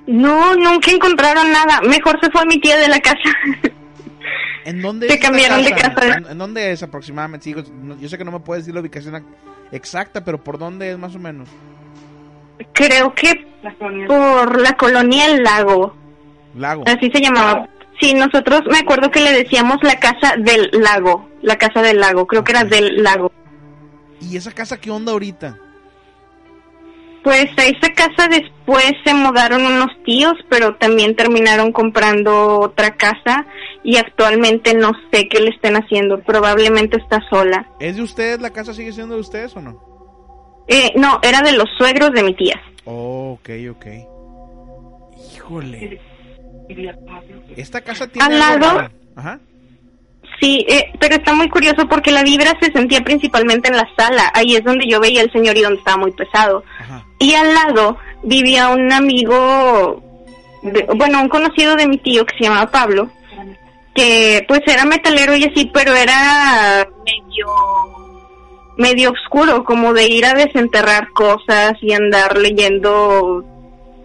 [0.06, 1.80] No, nunca encontraron nada.
[1.82, 3.18] Mejor se fue mi tía de la casa.
[4.64, 6.16] ¿En dónde Se cambiaron de casa.
[6.18, 7.54] ¿En, en dónde es aproximadamente?
[8.00, 9.24] Yo sé que no me puedes decir la ubicación ac-
[9.72, 11.48] exacta, pero ¿por dónde es más o menos?
[12.72, 13.46] Creo que
[14.06, 15.94] por la colonia El Lago.
[16.56, 16.84] Lago.
[16.86, 17.68] Así se llamaba.
[18.00, 22.26] Sí, nosotros me acuerdo que le decíamos la casa del lago, la casa del lago,
[22.26, 23.30] creo que era del lago.
[24.20, 25.58] ¿Y esa casa qué onda ahorita?
[27.24, 33.46] Pues a esa casa después se mudaron unos tíos, pero también terminaron comprando otra casa
[33.82, 37.66] y actualmente no sé qué le estén haciendo, probablemente está sola.
[37.80, 38.42] ¿Es de ustedes?
[38.42, 39.80] ¿La casa sigue siendo de ustedes o no?
[40.68, 42.60] Eh, no, era de los suegros de mi tía.
[42.84, 43.86] Oh, ok, ok.
[45.34, 46.00] Híjole.
[47.56, 48.90] Esta casa tiene Al lado.
[49.16, 49.40] Ajá.
[50.40, 54.30] Sí, eh, pero está muy curioso porque la vibra se sentía principalmente en la sala.
[54.34, 56.64] Ahí es donde yo veía al señor y donde estaba muy pesado.
[57.18, 60.02] Y al lado vivía un amigo,
[60.62, 63.10] de- bueno, un conocido de mi tío que se llamaba Pablo,
[63.94, 67.46] que pues era metalero y así, pero era medio
[68.76, 73.44] medio oscuro, como de ir a desenterrar cosas y andar leyendo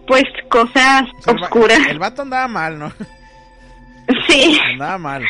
[0.06, 1.78] pues cosas O sea, el oscuras.
[1.88, 2.92] El vato andaba mal, ¿no?
[4.28, 4.58] Sí.
[4.72, 5.24] Andaba mal.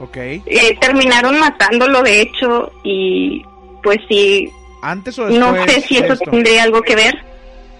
[0.00, 0.16] Ok.
[0.16, 3.44] Eh, terminaron matándolo de hecho y
[3.82, 4.50] pues sí
[4.82, 6.30] ¿Antes o no después sé si eso esto?
[6.30, 7.14] tendría algo que ver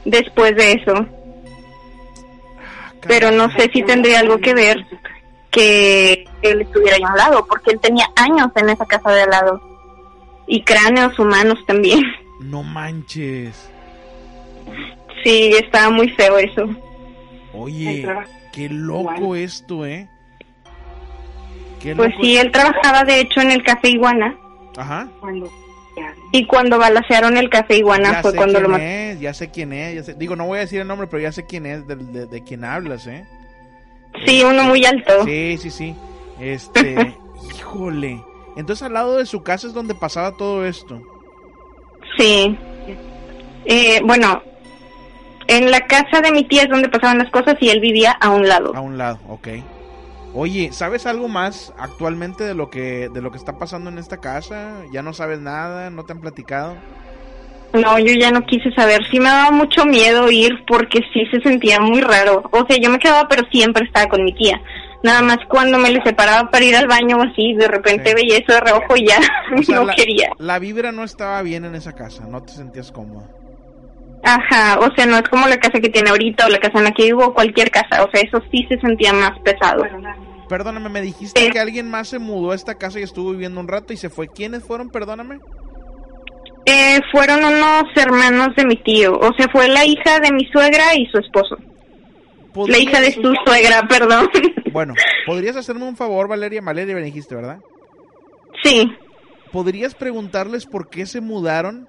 [0.04, 0.94] después de eso
[2.66, 4.84] Ah, pero no sé si tendría algo que ver
[5.50, 9.22] que él estuviera ahí a un lado porque él tenía años en esa casa de
[9.22, 9.60] al lado
[10.46, 12.00] y cráneos humanos también
[12.40, 13.70] No manches.
[15.22, 16.68] sí estaba muy feo eso
[17.56, 18.04] Oye,
[18.52, 20.08] qué loco esto, ¿eh?
[21.84, 24.36] Qué Pues loco sí, él trabajaba de hecho en el Café Iguana.
[24.76, 25.08] Ajá.
[26.32, 28.92] Y cuando balacearon el Café Iguana Ya fue sé cuando lo quién mataron.
[28.92, 31.22] es, ya sé quién es, ya sé- digo, no voy a decir el nombre, pero
[31.22, 33.24] ya sé quién es, de, de, de quién hablas, ¿eh?
[34.26, 35.24] Sí, uno muy alto.
[35.24, 35.94] Sí, sí, sí.
[36.40, 37.14] Este,
[37.56, 38.20] híjole.
[38.56, 41.00] Entonces al lado de su casa es donde pasaba todo esto.
[42.18, 42.58] Sí.
[43.66, 44.42] Eh, bueno,
[45.46, 48.30] en la casa de mi tía es donde pasaban las cosas y él vivía a
[48.30, 48.74] un lado.
[48.74, 49.48] A un lado, ok.
[50.34, 54.16] Oye, ¿sabes algo más actualmente de lo que de lo que está pasando en esta
[54.16, 54.82] casa?
[54.92, 55.90] ¿Ya no sabes nada?
[55.90, 56.74] ¿No te han platicado?
[57.72, 59.04] No, yo ya no quise saber.
[59.10, 62.42] Sí me daba mucho miedo ir porque sí se sentía muy raro.
[62.50, 64.60] O sea, yo me quedaba, pero siempre estaba con mi tía.
[65.04, 68.38] Nada más cuando me le separaba para ir al baño o así, de repente veía
[68.38, 69.20] eso de reojo y ya
[69.56, 70.30] O sea, no la, quería.
[70.38, 73.28] La vibra no estaba bien en esa casa, no te sentías cómoda.
[74.24, 76.84] Ajá, o sea, no es como la casa que tiene ahorita o la casa en
[76.84, 78.02] la que vivo o cualquier casa.
[78.04, 79.84] O sea, eso sí se sentía más pesado.
[80.48, 83.68] Perdóname, me dijiste que alguien más se mudó a esta casa y estuvo viviendo un
[83.68, 84.28] rato y se fue.
[84.28, 84.90] ¿Quiénes fueron?
[84.90, 85.40] Perdóname.
[86.66, 89.18] Eh, fueron unos hermanos de mi tío.
[89.18, 91.56] O sea, fue la hija de mi suegra y su esposo.
[92.66, 94.28] La hija de su suegra, perdón.
[94.72, 94.94] Bueno,
[95.26, 96.60] ¿podrías hacerme un favor, Valeria?
[96.60, 97.58] Valeria me dijiste, ¿verdad?
[98.62, 98.90] Sí.
[99.52, 101.88] ¿Podrías preguntarles por qué se mudaron?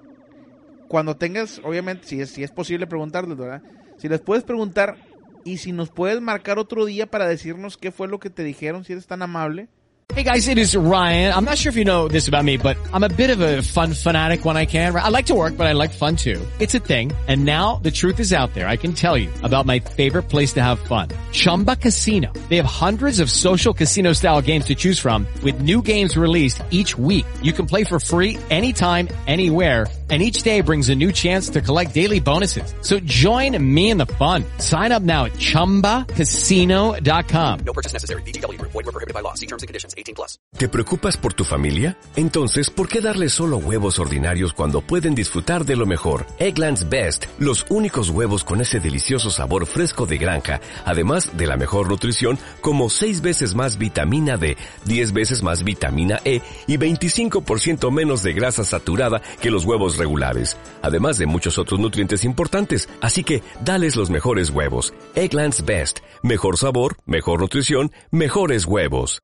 [0.88, 3.62] Cuando tengas, obviamente, si es, si es posible preguntarles, ¿verdad?
[3.98, 4.96] Si les puedes preguntar
[5.44, 8.84] y si nos puedes marcar otro día para decirnos qué fue lo que te dijeron,
[8.84, 9.68] si eres tan amable.
[10.14, 11.34] Hey guys, it is Ryan.
[11.34, 13.60] I'm not sure if you know this about me, but I'm a bit of a
[13.60, 14.94] fun fanatic when I can.
[14.94, 16.40] I like to work, but I like fun too.
[16.60, 17.12] It's a thing.
[17.26, 18.68] And now the truth is out there.
[18.68, 21.08] I can tell you about my favorite place to have fun.
[21.32, 22.32] Chumba Casino.
[22.48, 26.62] They have hundreds of social casino style games to choose from with new games released
[26.70, 27.26] each week.
[27.42, 29.86] You can play for free anytime, anywhere.
[30.08, 32.72] And each day brings a new chance to collect daily bonuses.
[32.80, 34.44] So join me in the fun.
[34.58, 37.58] Sign up now at chumbacasino.com.
[37.66, 38.22] No purchase necessary.
[38.22, 38.70] VGW Group.
[38.70, 39.34] Void were prohibited by law.
[39.34, 39.96] See terms and conditions.
[39.98, 40.38] 18 plus.
[40.56, 41.98] ¿Te preocupas por tu familia?
[42.14, 46.24] Entonces, ¿por qué darles solo huevos ordinarios cuando pueden disfrutar de lo mejor?
[46.38, 51.56] Eggland's Best, los únicos huevos con ese delicioso sabor fresco de granja, además de la
[51.56, 57.90] mejor nutrición, como 6 veces más vitamina D, 10 veces más vitamina E y 25%
[57.90, 62.88] menos de grasa saturada que los huevos regulares, además de muchos otros nutrientes importantes.
[63.00, 64.94] Así que, dales los mejores huevos.
[65.14, 69.20] Eggland's Best, mejor sabor, mejor nutrición, mejores huevos.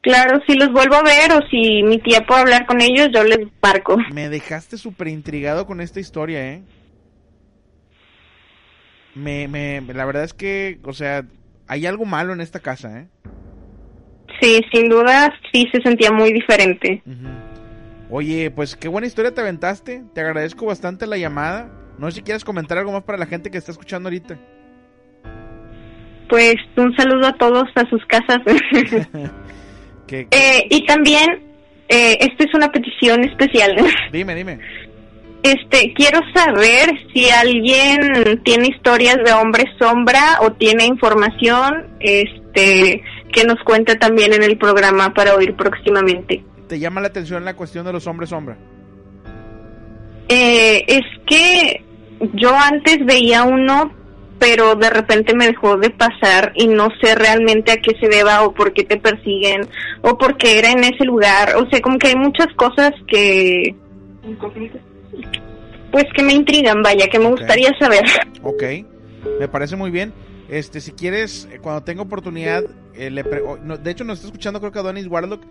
[0.00, 3.24] Claro, si los vuelvo a ver o si mi tía puede hablar con ellos, yo
[3.24, 3.96] les marco.
[4.12, 6.62] Me dejaste súper intrigado con esta historia, ¿eh?
[9.14, 11.24] Me, me, la verdad es que, o sea,
[11.66, 13.08] hay algo malo en esta casa, ¿eh?
[14.40, 17.02] Sí, sin duda, sí se sentía muy diferente.
[18.10, 20.02] Oye, pues qué buena historia te aventaste.
[20.14, 21.70] Te agradezco bastante la llamada.
[21.98, 24.38] No sé si quieres comentar algo más para la gente que está escuchando ahorita.
[26.28, 28.38] Pues un saludo a todos a sus casas.
[30.10, 31.42] Eh, y también,
[31.88, 33.76] eh, esta es una petición especial.
[34.12, 34.58] Dime, dime.
[35.42, 43.02] Este, quiero saber si alguien tiene historias de hombre sombra o tiene información, este,
[43.32, 46.42] que nos cuente también en el programa para oír próximamente.
[46.68, 48.56] ¿Te llama la atención la cuestión de los hombres sombra?
[50.28, 51.82] Eh, es que
[52.34, 53.90] yo antes veía uno,
[54.38, 58.42] pero de repente me dejó de pasar y no sé realmente a qué se deba
[58.44, 59.62] o por qué te persiguen
[60.02, 61.56] o por qué era en ese lugar.
[61.56, 63.74] O sea, como que hay muchas cosas que,
[65.90, 68.04] pues que me intrigan, vaya, que me gustaría saber.
[68.42, 68.62] Ok,
[69.40, 70.12] me parece muy bien.
[70.50, 72.62] Este, si quieres, eh, cuando tenga oportunidad,
[72.94, 73.42] eh, le pre-
[73.82, 75.42] de hecho nos está escuchando creo que Adonis Warlock,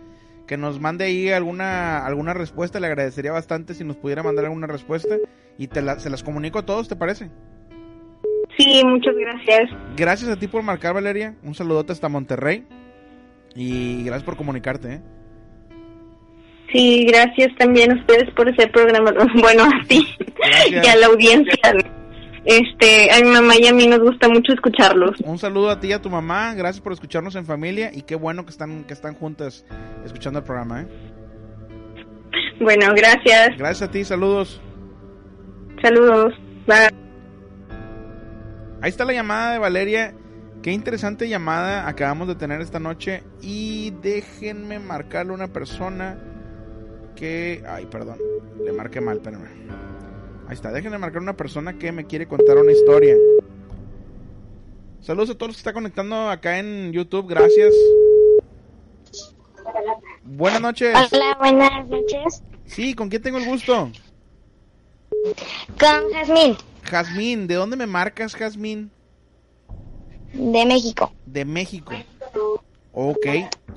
[0.48, 4.66] que nos mande ahí alguna alguna respuesta, le agradecería bastante si nos pudiera mandar alguna
[4.68, 5.16] respuesta
[5.58, 7.30] y te la- se las comunico a todos, ¿te parece?
[8.58, 9.70] Sí, muchas gracias.
[9.95, 11.36] Gracias a ti por marcar, Valeria.
[11.43, 12.66] Un saludote hasta Monterrey.
[13.56, 15.02] Y gracias por comunicarte, ¿eh?
[16.72, 19.14] Sí, gracias también a ustedes por ese programa.
[19.41, 20.06] Bueno, a ti
[20.38, 20.86] Gracias.
[20.86, 21.54] y a la audiencia.
[22.48, 25.20] Este, a mi mamá y a mí nos gusta mucho escucharlos.
[25.20, 26.54] Un saludo a ti y a tu mamá.
[26.54, 27.91] Gracias por escucharnos en familia.
[27.93, 29.66] Y qué bueno que están, que están juntas
[30.06, 30.88] escuchando el programa, ¿eh?
[32.62, 33.58] Bueno, gracias.
[33.58, 34.62] Gracias a ti, saludos.
[35.82, 36.34] Saludos.
[36.66, 36.88] Bye.
[38.82, 40.14] Ahí está la llamada de Valeria.
[40.64, 43.24] Qué interesante llamada acabamos de tener esta noche.
[43.41, 46.18] Y déjenme marcarle una persona
[47.14, 47.62] que...
[47.68, 48.20] Ay, perdón.
[48.64, 49.97] Le marqué mal, espérame.
[50.48, 53.16] Ahí está, déjenme marcar una persona que me quiere contar una historia.
[55.02, 57.74] Saludos a todos los que están conectando acá en YouTube, gracias.
[60.24, 60.95] Buenas noches.
[61.12, 62.43] Hola, buenas noches.
[62.66, 63.91] Sí, ¿con quién tengo el gusto?
[65.80, 66.56] Con Jazmín.
[66.84, 68.89] Jazmín, ¿de dónde me marcas, Jazmín?
[70.32, 71.12] De México.
[71.26, 71.93] De México.
[72.93, 73.28] Ok.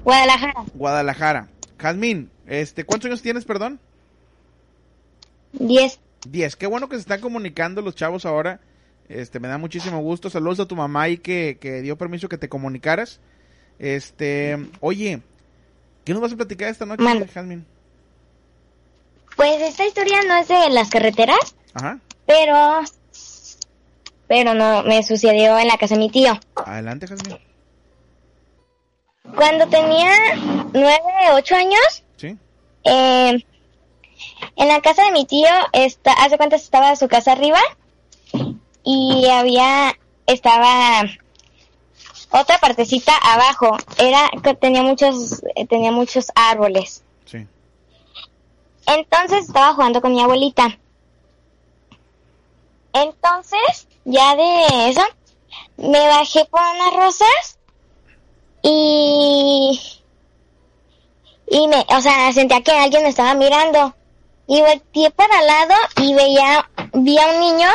[0.04, 0.54] Guadalajara.
[0.74, 1.48] Guadalajara.
[1.78, 3.80] Jazmín, este, ¿cuántos años tienes, perdón?
[5.52, 5.98] Diez.
[6.26, 6.56] Diez.
[6.56, 8.60] Qué bueno que se están comunicando los chavos ahora.
[9.08, 10.30] Este, me da muchísimo gusto.
[10.30, 13.20] Saludos a tu mamá y que, que dio permiso que te comunicaras.
[13.78, 15.22] Este, oye,
[16.04, 17.02] ¿qué nos vas a platicar esta noche,
[17.32, 17.66] Jazmín?
[19.36, 21.98] Pues esta historia no es de las carreteras, Ajá.
[22.26, 22.80] pero
[24.28, 26.38] pero no me sucedió en la casa de mi tío.
[26.54, 27.38] Adelante, Jazmín.
[29.34, 30.12] Cuando tenía
[30.72, 31.00] nueve,
[31.32, 32.36] ocho años, Sí.
[32.84, 33.44] eh,
[34.60, 37.60] en la casa de mi tío, está, hace cuántas estaba su casa arriba
[38.84, 39.96] y había,
[40.26, 41.02] estaba
[42.30, 43.78] otra partecita abajo.
[43.96, 47.02] Era que tenía muchos, eh, tenía muchos árboles.
[47.24, 47.46] Sí.
[48.84, 50.78] Entonces estaba jugando con mi abuelita.
[52.92, 55.02] Entonces, ya de eso,
[55.78, 57.58] me bajé por unas rosas
[58.62, 59.80] y
[61.46, 63.94] y me, o sea, sentía que alguien me estaba mirando
[64.50, 67.68] y volteé para al lado y veía vi a un niño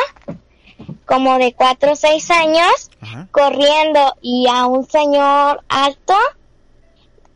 [1.06, 2.90] como de cuatro o seis años
[3.30, 6.14] corriendo y a un señor alto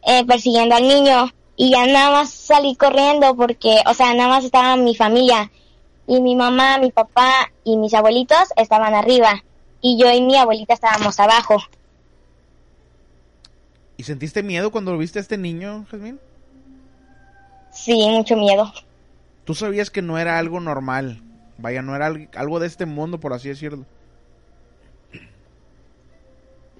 [0.03, 4.45] eh, persiguiendo al niño y ya nada más salí corriendo porque, o sea, nada más
[4.45, 5.51] estaba mi familia
[6.07, 9.43] y mi mamá, mi papá y mis abuelitos estaban arriba
[9.81, 11.57] y yo y mi abuelita estábamos abajo.
[13.97, 16.21] ¿Y sentiste miedo cuando viste a este niño, Jazmín?
[17.73, 18.71] Sí, mucho miedo.
[19.51, 21.21] Tú sabías que no era algo normal.
[21.59, 23.85] Vaya, no era al- algo de este mundo, por así decirlo.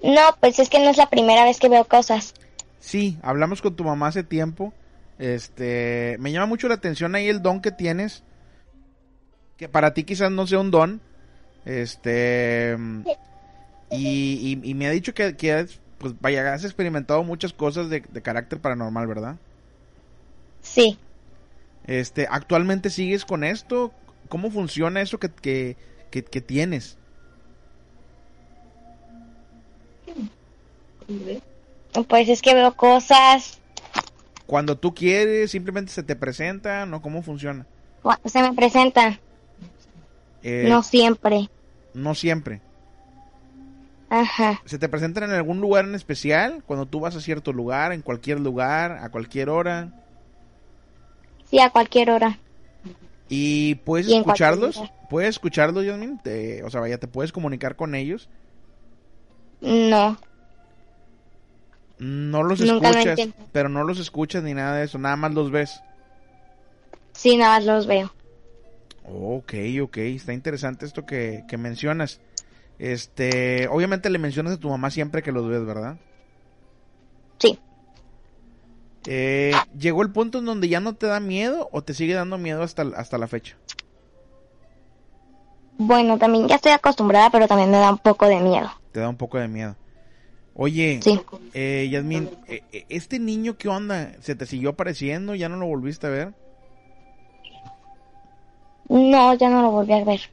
[0.01, 2.33] No, pues es que no es la primera vez que veo cosas.
[2.79, 4.71] Sí, hablamos con tu mamá hace tiempo.
[5.19, 8.23] Este, me llama mucho la atención ahí el don que tienes.
[9.57, 11.01] Que para ti quizás no sea un don.
[11.65, 12.77] Este,
[13.89, 17.89] y, y- y me ha dicho que, que has, pues vaya, has experimentado muchas cosas
[17.89, 19.35] de, de carácter paranormal, ¿verdad?
[20.61, 20.97] Sí.
[21.85, 23.93] Este, ¿actualmente sigues con esto?
[24.29, 25.77] ¿Cómo funciona eso que, que,
[26.09, 26.97] que, que tienes?
[32.07, 33.59] Pues es que veo cosas,
[34.45, 37.65] Cuando tú quieres, simplemente se te presentan, ¿o cómo funciona?
[38.25, 39.19] se me presentan,
[40.43, 41.49] Eh, no siempre.
[41.93, 42.61] No siempre.
[44.09, 44.61] Ajá.
[44.65, 46.63] ¿Se te presentan en algún lugar en especial?
[46.65, 49.93] Cuando tú vas a cierto lugar, en cualquier lugar, a cualquier hora.
[51.51, 52.39] Sí, a cualquier hora.
[53.29, 54.81] ¿Y puedes Y escucharlos?
[55.09, 56.19] ¿Puedes escucharlos, Yasmin?
[56.63, 58.29] O sea, vaya, ¿te puedes comunicar con ellos?
[59.59, 60.17] No.
[61.99, 65.51] No los Nunca escuchas, pero no los escuchas ni nada de eso, nada más los
[65.51, 65.81] ves.
[67.13, 68.11] Sí, nada más los veo.
[69.03, 72.21] Ok, ok, está interesante esto que, que mencionas.
[72.79, 75.97] Este, obviamente le mencionas a tu mamá siempre que los ves, ¿verdad?
[79.03, 79.11] Sí.
[79.11, 82.37] Eh, ¿Llegó el punto en donde ya no te da miedo o te sigue dando
[82.37, 83.57] miedo hasta, hasta la fecha?
[85.77, 88.71] Bueno, también ya estoy acostumbrada, pero también me da un poco de miedo.
[88.91, 89.75] Te da un poco de miedo.
[90.53, 90.99] Oye,
[91.53, 94.11] eh, Yasmin, eh, eh, ¿este niño qué onda?
[94.21, 95.33] ¿Se te siguió apareciendo?
[95.33, 96.33] ¿Ya no lo volviste a ver?
[98.89, 100.29] No, ya no lo volví a ver.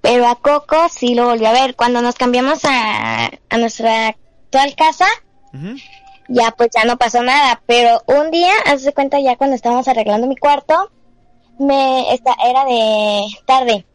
[0.00, 1.76] Pero a Coco sí lo volví a ver.
[1.76, 5.06] Cuando nos cambiamos a, a nuestra actual casa,
[6.30, 7.62] ya pues ya no pasó nada.
[7.66, 10.90] Pero un día, hace cuenta ya cuando estábamos arreglando mi cuarto,
[11.58, 13.86] me esta, era de tarde.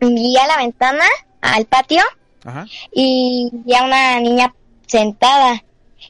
[0.00, 1.04] Vi a la ventana,
[1.40, 2.02] al patio,
[2.44, 2.66] Ajá.
[2.92, 4.54] y vi a una niña
[4.86, 5.62] sentada.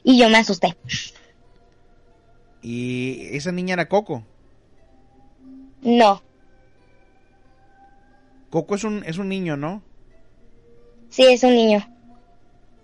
[0.03, 0.75] Y yo me asusté.
[2.61, 4.23] Y esa niña era Coco.
[5.81, 6.21] No,
[8.51, 9.81] Coco es un, es un niño, ¿no?
[11.09, 11.87] sí es un niño.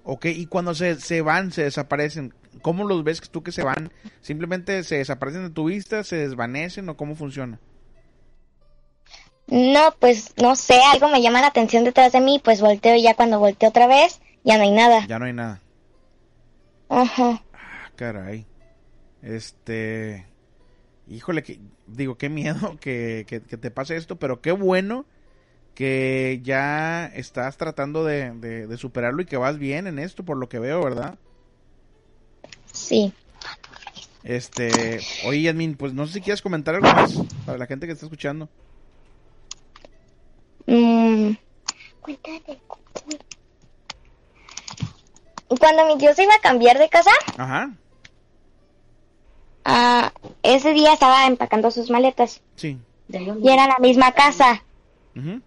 [0.04, 3.92] Ok, y cuando se, se van, se desaparecen, ¿cómo los ves tú que se van?
[4.22, 7.60] ¿Simplemente se desaparecen de tu vista, se desvanecen o cómo funciona?
[9.48, 13.04] No, pues no sé, algo me llama la atención detrás de mí, pues volteo y
[13.04, 15.06] ya cuando volteo otra vez, ya no hay nada.
[15.08, 15.62] Ya no hay nada.
[16.90, 17.44] Ajá.
[17.54, 18.46] Ah, caray.
[19.22, 20.26] Este.
[21.08, 25.06] Híjole, que, digo, qué miedo que, que- que te pase esto, pero qué bueno
[25.76, 30.38] que ya estás tratando de, de- de superarlo y que vas bien en esto, por
[30.38, 31.18] lo que veo, ¿verdad?
[32.78, 33.12] Sí.
[34.24, 35.00] Este.
[35.26, 37.14] Oye, Yasmin, pues no sé si quieres comentar algo más
[37.46, 38.50] para la gente que está escuchando.
[40.66, 41.32] Mm.
[45.60, 47.72] Cuando mi tío se iba a cambiar de casa, Ajá,
[49.64, 50.12] ah,
[50.44, 52.78] ese día estaba empacando sus maletas sí.
[53.10, 54.64] y era la misma casa.
[55.16, 55.42] Ujú.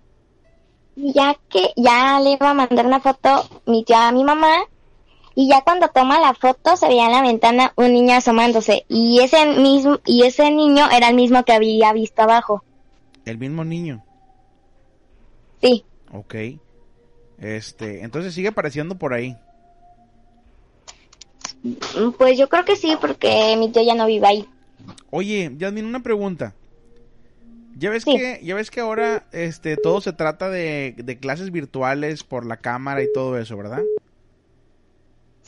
[0.97, 4.65] Y ya que ya le iba a mandar una foto mi tía a mi mamá
[5.41, 9.21] y ya cuando toma la foto se veía en la ventana un niño asomándose y
[9.21, 12.63] ese mismo y ese niño era el mismo que había visto abajo.
[13.25, 14.05] El mismo niño.
[15.63, 15.83] Sí.
[16.13, 16.35] Ok.
[17.39, 19.35] Este, entonces sigue apareciendo por ahí.
[21.63, 24.49] Mm, Pues yo creo que sí porque mi tío ya no vive ahí.
[25.09, 26.53] Oye, Yasmin, una pregunta.
[27.79, 32.25] Ya ves que, ya ves que ahora este todo se trata de, de clases virtuales
[32.25, 33.81] por la cámara y todo eso, ¿verdad?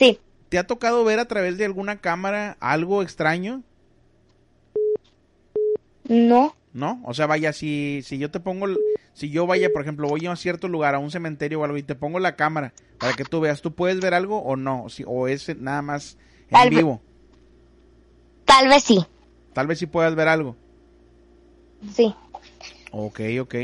[0.02, 0.18] Sí.
[0.48, 3.62] ¿Te ha tocado ver a través de alguna cámara algo extraño?
[6.08, 6.56] No.
[6.72, 7.00] ¿No?
[7.04, 8.66] O sea, vaya, si, si yo te pongo,
[9.12, 11.82] si yo vaya, por ejemplo, voy a cierto lugar, a un cementerio o algo, y
[11.82, 14.88] te pongo la cámara para que tú veas, ¿tú puedes ver algo o no?
[14.88, 17.00] Si, o es nada más en Tal vivo.
[18.44, 19.06] Tal vez sí.
[19.52, 20.56] Tal vez sí puedas ver algo.
[21.94, 22.12] Sí.
[22.90, 23.54] Ok, ok.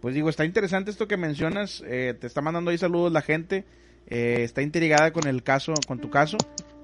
[0.00, 1.82] Pues digo, está interesante esto que mencionas.
[1.86, 3.64] eh, te está mandando ahí saludos la gente.
[4.08, 6.38] Eh, está intrigada con el caso, con tu caso.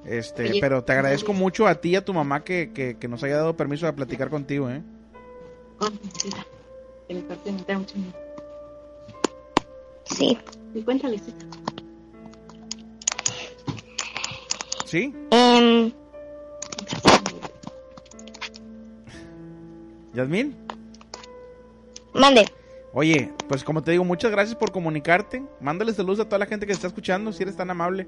[0.05, 3.09] Este, Oye, pero te agradezco mucho a ti y a tu mamá que, que, que
[3.09, 4.83] nos haya dado permiso de platicar contigo, ¿eh?
[10.05, 10.39] Sí.
[10.85, 11.19] Cuéntale,
[14.85, 15.15] ¿Sí?
[15.31, 15.93] Em,
[20.13, 20.55] ¿Yasmín?
[22.13, 22.45] mande.
[22.97, 25.43] Oye, pues como te digo, muchas gracias por comunicarte.
[25.61, 28.07] Mándale saludos a toda la gente que está escuchando, si eres tan amable.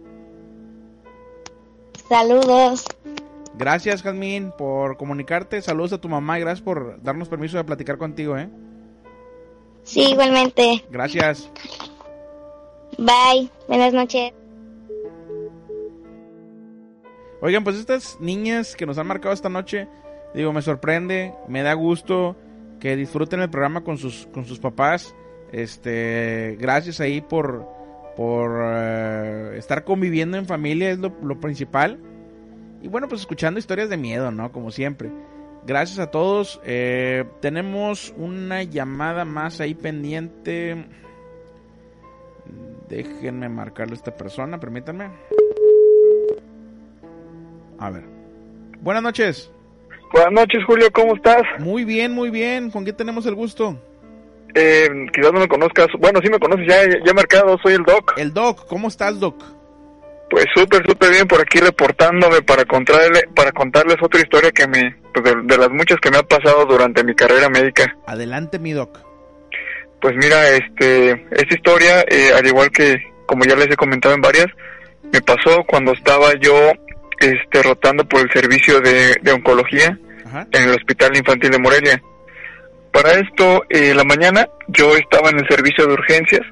[2.09, 2.85] Saludos.
[3.59, 5.61] Gracias, Jazmín, por comunicarte.
[5.61, 8.49] Saludos a tu mamá y gracias por darnos permiso de platicar contigo, ¿eh?
[9.83, 10.85] Sí, igualmente.
[10.89, 11.51] Gracias.
[12.97, 13.51] Bye.
[13.67, 14.33] Buenas noches.
[17.41, 19.89] Oigan, pues estas niñas que nos han marcado esta noche,
[20.33, 22.37] digo, me sorprende, me da gusto
[22.87, 25.13] que disfruten el programa con sus, con sus papás.
[25.51, 27.67] Este, gracias ahí por,
[28.17, 31.99] por eh, estar conviviendo en familia, es lo, lo principal.
[32.81, 34.53] Y bueno, pues escuchando historias de miedo, ¿no?
[34.53, 35.11] Como siempre.
[35.67, 36.61] Gracias a todos.
[36.65, 40.87] Eh, tenemos una llamada más ahí pendiente.
[42.89, 45.11] Déjenme marcarle a esta persona, permítanme.
[47.81, 48.05] A ver.
[48.81, 49.51] Buenas noches.
[50.13, 51.43] Buenas noches, Julio, ¿cómo estás?
[51.59, 52.71] Muy bien, muy bien.
[52.71, 53.77] ¿Con quién tenemos el gusto?
[54.55, 55.89] Eh, quizás no me conozcas.
[55.99, 58.15] Bueno, sí me conoces, ya, ya he marcado, soy el Doc.
[58.17, 59.37] El Doc, ¿cómo estás, Doc?
[60.31, 64.97] Pues súper, súper bien por aquí reportándome para contarle, para contarles otra historia que me,
[65.13, 67.97] pues de, de las muchas que me ha pasado durante mi carrera médica.
[68.07, 68.99] Adelante, mi Doc.
[70.01, 72.97] Pues mira, este, esta historia, eh, al igual que
[73.27, 74.47] como ya les he comentado en varias,
[75.13, 76.73] me pasó cuando estaba yo,
[77.21, 79.99] este, rotando por el servicio de, de oncología
[80.53, 82.03] en el Hospital Infantil de Morelia.
[82.93, 86.43] Para esto, eh, la mañana yo estaba en el servicio de urgencias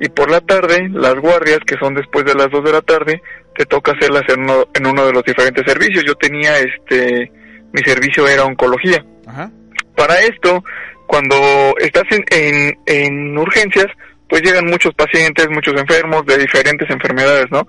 [0.00, 3.22] y por la tarde las guardias, que son después de las 2 de la tarde,
[3.56, 6.04] te toca hacerlas en uno, en uno de los diferentes servicios.
[6.04, 7.32] Yo tenía, este,
[7.72, 9.04] mi servicio era oncología.
[9.26, 9.50] Ajá.
[9.96, 10.62] Para esto,
[11.06, 13.86] cuando estás en, en, en urgencias,
[14.28, 17.66] pues llegan muchos pacientes, muchos enfermos de diferentes enfermedades, ¿no?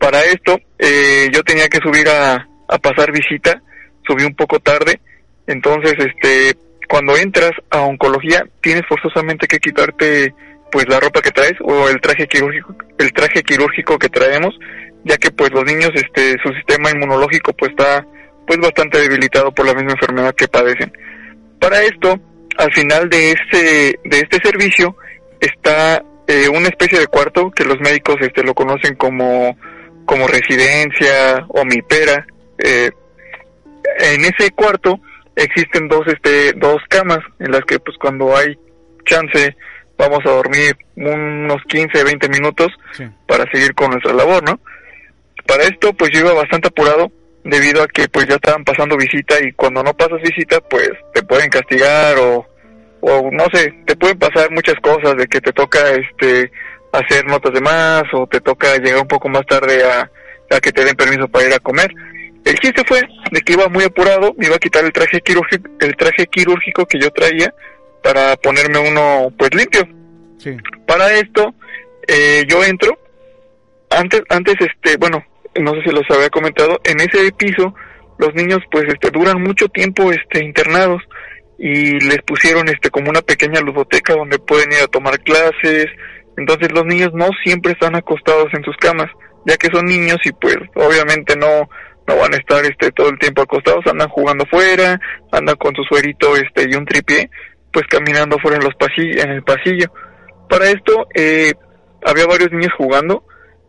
[0.00, 3.62] Para esto, eh, yo tenía que subir a, a pasar visita,
[4.04, 4.98] subí un poco tarde,
[5.46, 6.56] entonces, este,
[6.88, 10.32] cuando entras a oncología, tienes forzosamente que quitarte,
[10.72, 14.56] pues, la ropa que traes o el traje quirúrgico, el traje quirúrgico que traemos,
[15.04, 18.06] ya que, pues, los niños, este, su sistema inmunológico, pues, está,
[18.46, 20.92] pues, bastante debilitado por la misma enfermedad que padecen.
[21.58, 22.18] Para esto,
[22.56, 24.96] al final de este, de este servicio,
[25.40, 29.56] está eh, una especie de cuarto que los médicos este, lo conocen como,
[30.10, 32.26] como residencia o mipera.
[32.58, 32.90] Eh,
[34.00, 34.98] en ese cuarto
[35.36, 38.58] existen dos, este, dos camas en las que pues cuando hay
[39.04, 39.56] chance
[39.96, 42.68] vamos a dormir unos 15, 20 minutos
[43.28, 44.58] para seguir con nuestra labor, ¿no?
[45.46, 47.12] Para esto pues yo iba bastante apurado
[47.44, 51.22] debido a que pues ya estaban pasando visita y cuando no pasas visita pues te
[51.22, 52.48] pueden castigar o,
[53.00, 56.50] o no sé, te pueden pasar muchas cosas de que te toca este
[56.92, 60.10] hacer notas de más o te toca llegar un poco más tarde a,
[60.50, 61.92] a que te den permiso para ir a comer.
[62.44, 65.68] El chiste fue de que iba muy apurado, me iba a quitar el traje quirúrgico,
[65.80, 67.52] el traje quirúrgico que yo traía
[68.02, 69.86] para ponerme uno pues limpio.
[70.38, 70.56] Sí.
[70.86, 71.54] Para esto
[72.08, 72.98] eh, yo entro
[73.90, 75.24] antes antes este bueno
[75.60, 77.74] no sé si los había comentado en ese piso
[78.18, 81.02] los niños pues este duran mucho tiempo este internados
[81.58, 85.86] y les pusieron este como una pequeña ludoteca donde pueden ir a tomar clases
[86.40, 89.06] entonces los niños no siempre están acostados en sus camas
[89.46, 91.68] ya que son niños y pues obviamente no
[92.06, 94.98] no van a estar este todo el tiempo acostados andan jugando fuera
[95.30, 97.30] andan con su suerito este y un tripié
[97.72, 99.92] pues caminando fuera en los pasillos en el pasillo
[100.50, 101.52] para esto eh,
[102.04, 103.24] había varios niños jugando,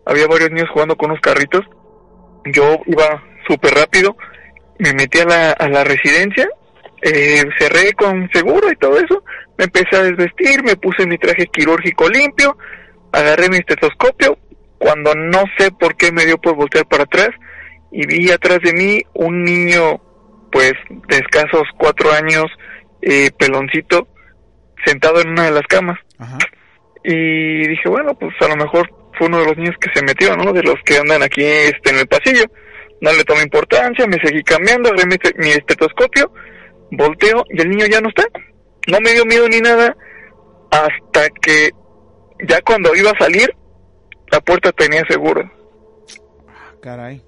[0.05, 1.61] había varios niños jugando con unos carritos.
[2.45, 4.17] Yo iba súper rápido,
[4.79, 6.49] me metí a la, a la residencia,
[7.01, 9.23] eh, cerré con seguro y todo eso,
[9.61, 12.57] me empecé a desvestir, me puse mi traje quirúrgico limpio,
[13.11, 14.39] agarré mi estetoscopio,
[14.79, 17.29] cuando no sé por qué me dio por voltear para atrás
[17.91, 20.01] y vi atrás de mí un niño
[20.51, 20.73] pues
[21.07, 22.45] de escasos cuatro años,
[23.03, 24.07] eh, peloncito,
[24.83, 25.99] sentado en una de las camas.
[27.03, 30.35] Y dije, bueno, pues a lo mejor fue uno de los niños que se metió,
[30.35, 30.53] ¿no?
[30.53, 32.45] De los que andan aquí este, en el pasillo.
[32.99, 36.33] No le tomé importancia, me seguí cambiando, agarré mi, mi estetoscopio,
[36.89, 38.25] volteo y el niño ya no está.
[38.87, 39.95] No me dio miedo ni nada
[40.71, 41.71] hasta que
[42.47, 43.53] ya cuando iba a salir,
[44.31, 45.49] la puerta tenía seguro.
[46.47, 47.23] Ah, caray.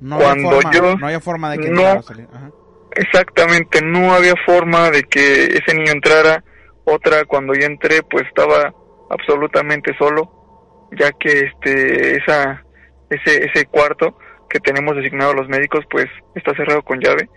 [0.00, 1.76] No Cuando había forma, yo- no había forma de que no.
[1.78, 2.28] llegara a salir.
[2.32, 2.50] Ajá.
[2.96, 6.42] Exactamente, no había forma de que ese niño entrara.
[6.84, 8.72] Otra, cuando yo entré, pues estaba
[9.10, 12.62] absolutamente solo, ya que este, esa,
[13.10, 14.16] ese, ese cuarto
[14.50, 17.28] que tenemos designado los médicos, pues está cerrado con llave.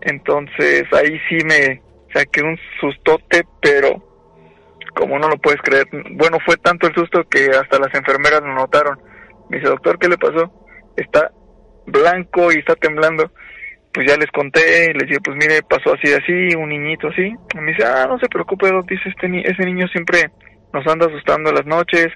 [0.00, 1.82] Entonces ahí sí me
[2.16, 4.02] saqué un sustote, pero
[4.94, 8.54] como no lo puedes creer, bueno, fue tanto el susto que hasta las enfermeras lo
[8.54, 8.98] notaron.
[9.50, 10.50] Me dice, doctor, ¿qué le pasó?
[10.96, 11.30] Está
[11.86, 13.30] blanco y está temblando.
[13.92, 17.34] Pues ya les conté, les dije, pues mire, pasó así, así, un niñito así.
[17.54, 20.30] Y me dice, ah, no se preocupe, dice, este ni ese niño siempre
[20.72, 22.08] nos anda asustando las noches.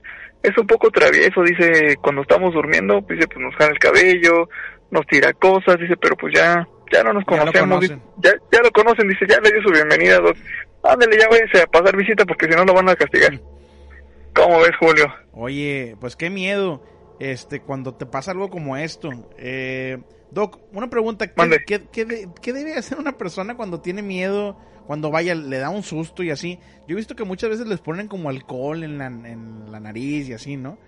[0.43, 4.48] Es un poco travieso, dice, cuando estamos durmiendo, dice, pues nos jala el cabello,
[4.90, 8.12] nos tira cosas, dice, pero pues ya, ya no nos Ya lo conocemos, dice, conocen.
[8.22, 10.36] ya, ya lo conocen, dice, ya le dio su bienvenida, doc.
[10.82, 13.40] Ándale, ya váyanse a pasar visita porque si no lo van a castigar.
[14.34, 15.06] ¿Cómo ves, Julio?
[15.32, 16.82] Oye, pues qué miedo,
[17.18, 19.10] este, cuando te pasa algo como esto.
[19.38, 19.98] Eh,
[20.30, 24.56] Doc, una pregunta, ¿qué, qué, qué qué debe hacer una persona cuando tiene miedo,
[24.86, 26.60] cuando vaya, le da un susto y así?
[26.86, 30.28] Yo he visto que muchas veces les ponen como alcohol en la, en la nariz
[30.28, 30.78] y así, ¿no?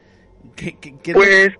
[0.54, 1.50] ¿Qué, qué- qué- Pues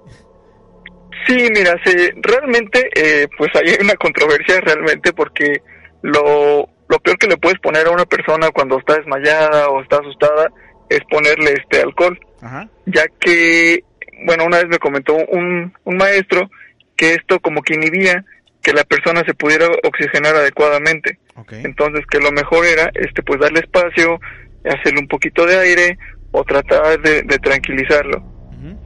[1.27, 5.63] sí, mira, se, realmente eh, pues hay una controversia realmente porque
[6.03, 9.99] lo, lo peor que le puedes poner a una persona cuando está desmayada o está
[9.99, 10.51] asustada
[10.89, 12.69] es ponerle este alcohol, Ajá.
[12.87, 13.83] ya que,
[14.27, 16.51] bueno, una vez me comentó un, un maestro
[16.97, 18.25] que esto como que inhibía
[18.63, 21.19] que la persona se pudiera oxigenar adecuadamente.
[21.51, 24.21] Entonces que lo mejor era este pues darle espacio,
[24.65, 25.99] hacerle un poquito de aire
[26.31, 28.23] o tratar de, de tranquilizarlo.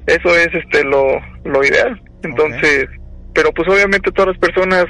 [0.07, 2.01] Eso es este lo, lo ideal.
[2.23, 2.87] Entonces,
[3.35, 4.87] pero pues obviamente todas las personas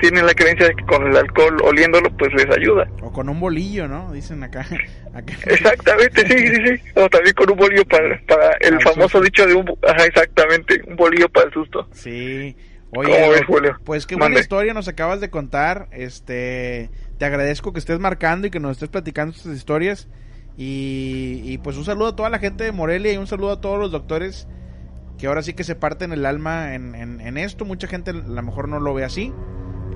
[0.00, 2.88] tienen la creencia de que con el alcohol oliéndolo pues les ayuda.
[3.02, 4.12] O con un bolillo, ¿no?
[4.12, 4.66] Dicen acá.
[5.14, 5.34] acá.
[5.46, 6.82] Exactamente, sí, sí, sí.
[6.94, 9.22] O también con un bolillo para, para el Al famoso susto.
[9.22, 9.68] dicho de un...
[9.86, 11.88] Ajá, exactamente, un bolillo para el susto.
[11.92, 12.56] Sí.
[12.90, 13.76] ¿Cómo Oye, ves, Doc, Julio?
[13.84, 15.88] pues qué buena historia nos acabas de contar.
[15.90, 20.08] Este, te agradezco que estés marcando y que nos estés platicando estas historias.
[20.56, 23.60] Y, y, pues un saludo a toda la gente de Morelia y un saludo a
[23.60, 24.48] todos los doctores
[25.18, 27.64] que ahora sí que se parten el alma en, en, en esto.
[27.64, 29.32] Mucha gente a lo mejor no lo ve así.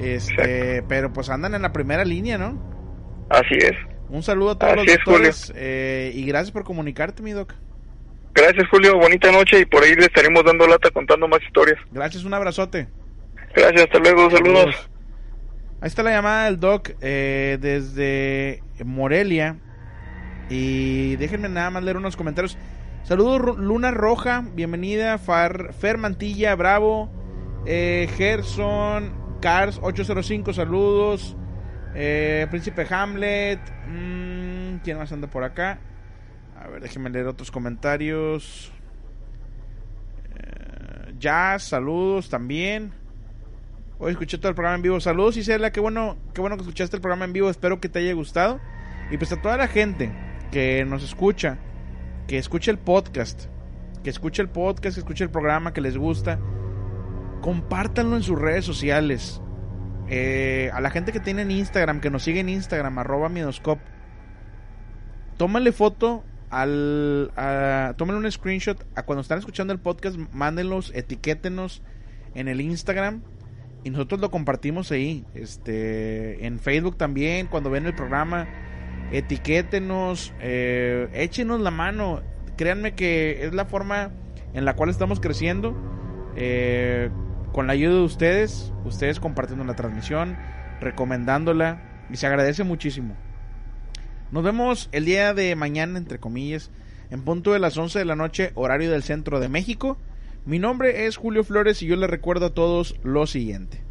[0.00, 3.26] Este, pero pues andan en la primera línea, ¿no?
[3.30, 3.76] Así es.
[4.08, 7.54] Un saludo a todos Así los doctores eh, y gracias por comunicarte, mi doc.
[8.34, 8.98] Gracias, Julio.
[8.98, 11.78] Bonita noche y por ahí le estaremos dando lata contando más historias.
[11.92, 12.88] Gracias, un abrazote.
[13.54, 14.30] Gracias, hasta luego.
[14.30, 14.90] Saludos.
[15.80, 19.56] Ahí está la llamada del Doc eh, desde Morelia.
[20.48, 22.58] Y déjenme nada más leer unos comentarios.
[23.04, 25.18] Saludos Luna Roja, bienvenida.
[25.18, 27.10] Far, Fer Mantilla, bravo.
[27.66, 31.36] Eh, Gerson, Cars 805, saludos.
[31.94, 33.60] Eh, Príncipe Hamlet.
[33.88, 35.78] mm, ¿Quién más anda por acá?
[36.58, 38.72] A ver, déjenme leer otros comentarios.
[40.36, 42.92] Eh, Jazz, saludos también.
[43.98, 45.00] Hoy escuché todo el programa en vivo.
[45.00, 45.72] Saludos, Isela.
[45.72, 47.50] Qué bueno, qué bueno que escuchaste el programa en vivo.
[47.50, 48.60] Espero que te haya gustado.
[49.10, 50.12] Y pues a toda la gente
[50.50, 51.58] que nos escucha,
[52.26, 53.44] que escuche el podcast,
[54.02, 56.38] que escuche el podcast, que escuche el programa, que les gusta,
[57.40, 59.40] compártanlo en sus redes sociales.
[60.08, 63.82] Eh, a la gente que tiene en Instagram, que nos sigue en Instagram, arroba Midoscope,
[65.36, 67.32] tómale foto al.
[67.36, 71.82] A, un screenshot a cuando están escuchando el podcast, mándenlos, etiquétenos
[72.34, 73.22] en el Instagram
[73.84, 75.24] y nosotros lo compartimos ahí.
[75.34, 78.48] Este, en Facebook también, cuando ven el programa,
[79.12, 82.22] etiquétenos, eh, échenos la mano.
[82.56, 84.10] Créanme que es la forma
[84.54, 85.76] en la cual estamos creciendo.
[86.34, 87.10] eh,
[87.52, 90.38] con la ayuda de ustedes, ustedes compartiendo la transmisión,
[90.80, 93.14] recomendándola y se agradece muchísimo.
[94.30, 96.70] Nos vemos el día de mañana, entre comillas,
[97.10, 99.98] en punto de las 11 de la noche, horario del centro de México.
[100.46, 103.82] Mi nombre es Julio Flores y yo les recuerdo a todos lo siguiente.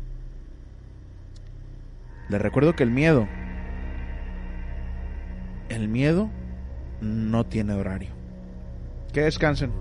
[2.29, 3.27] Les recuerdo que el miedo,
[5.71, 6.29] el miedo
[7.01, 8.09] no tiene horario.
[9.13, 9.71] Que descansen.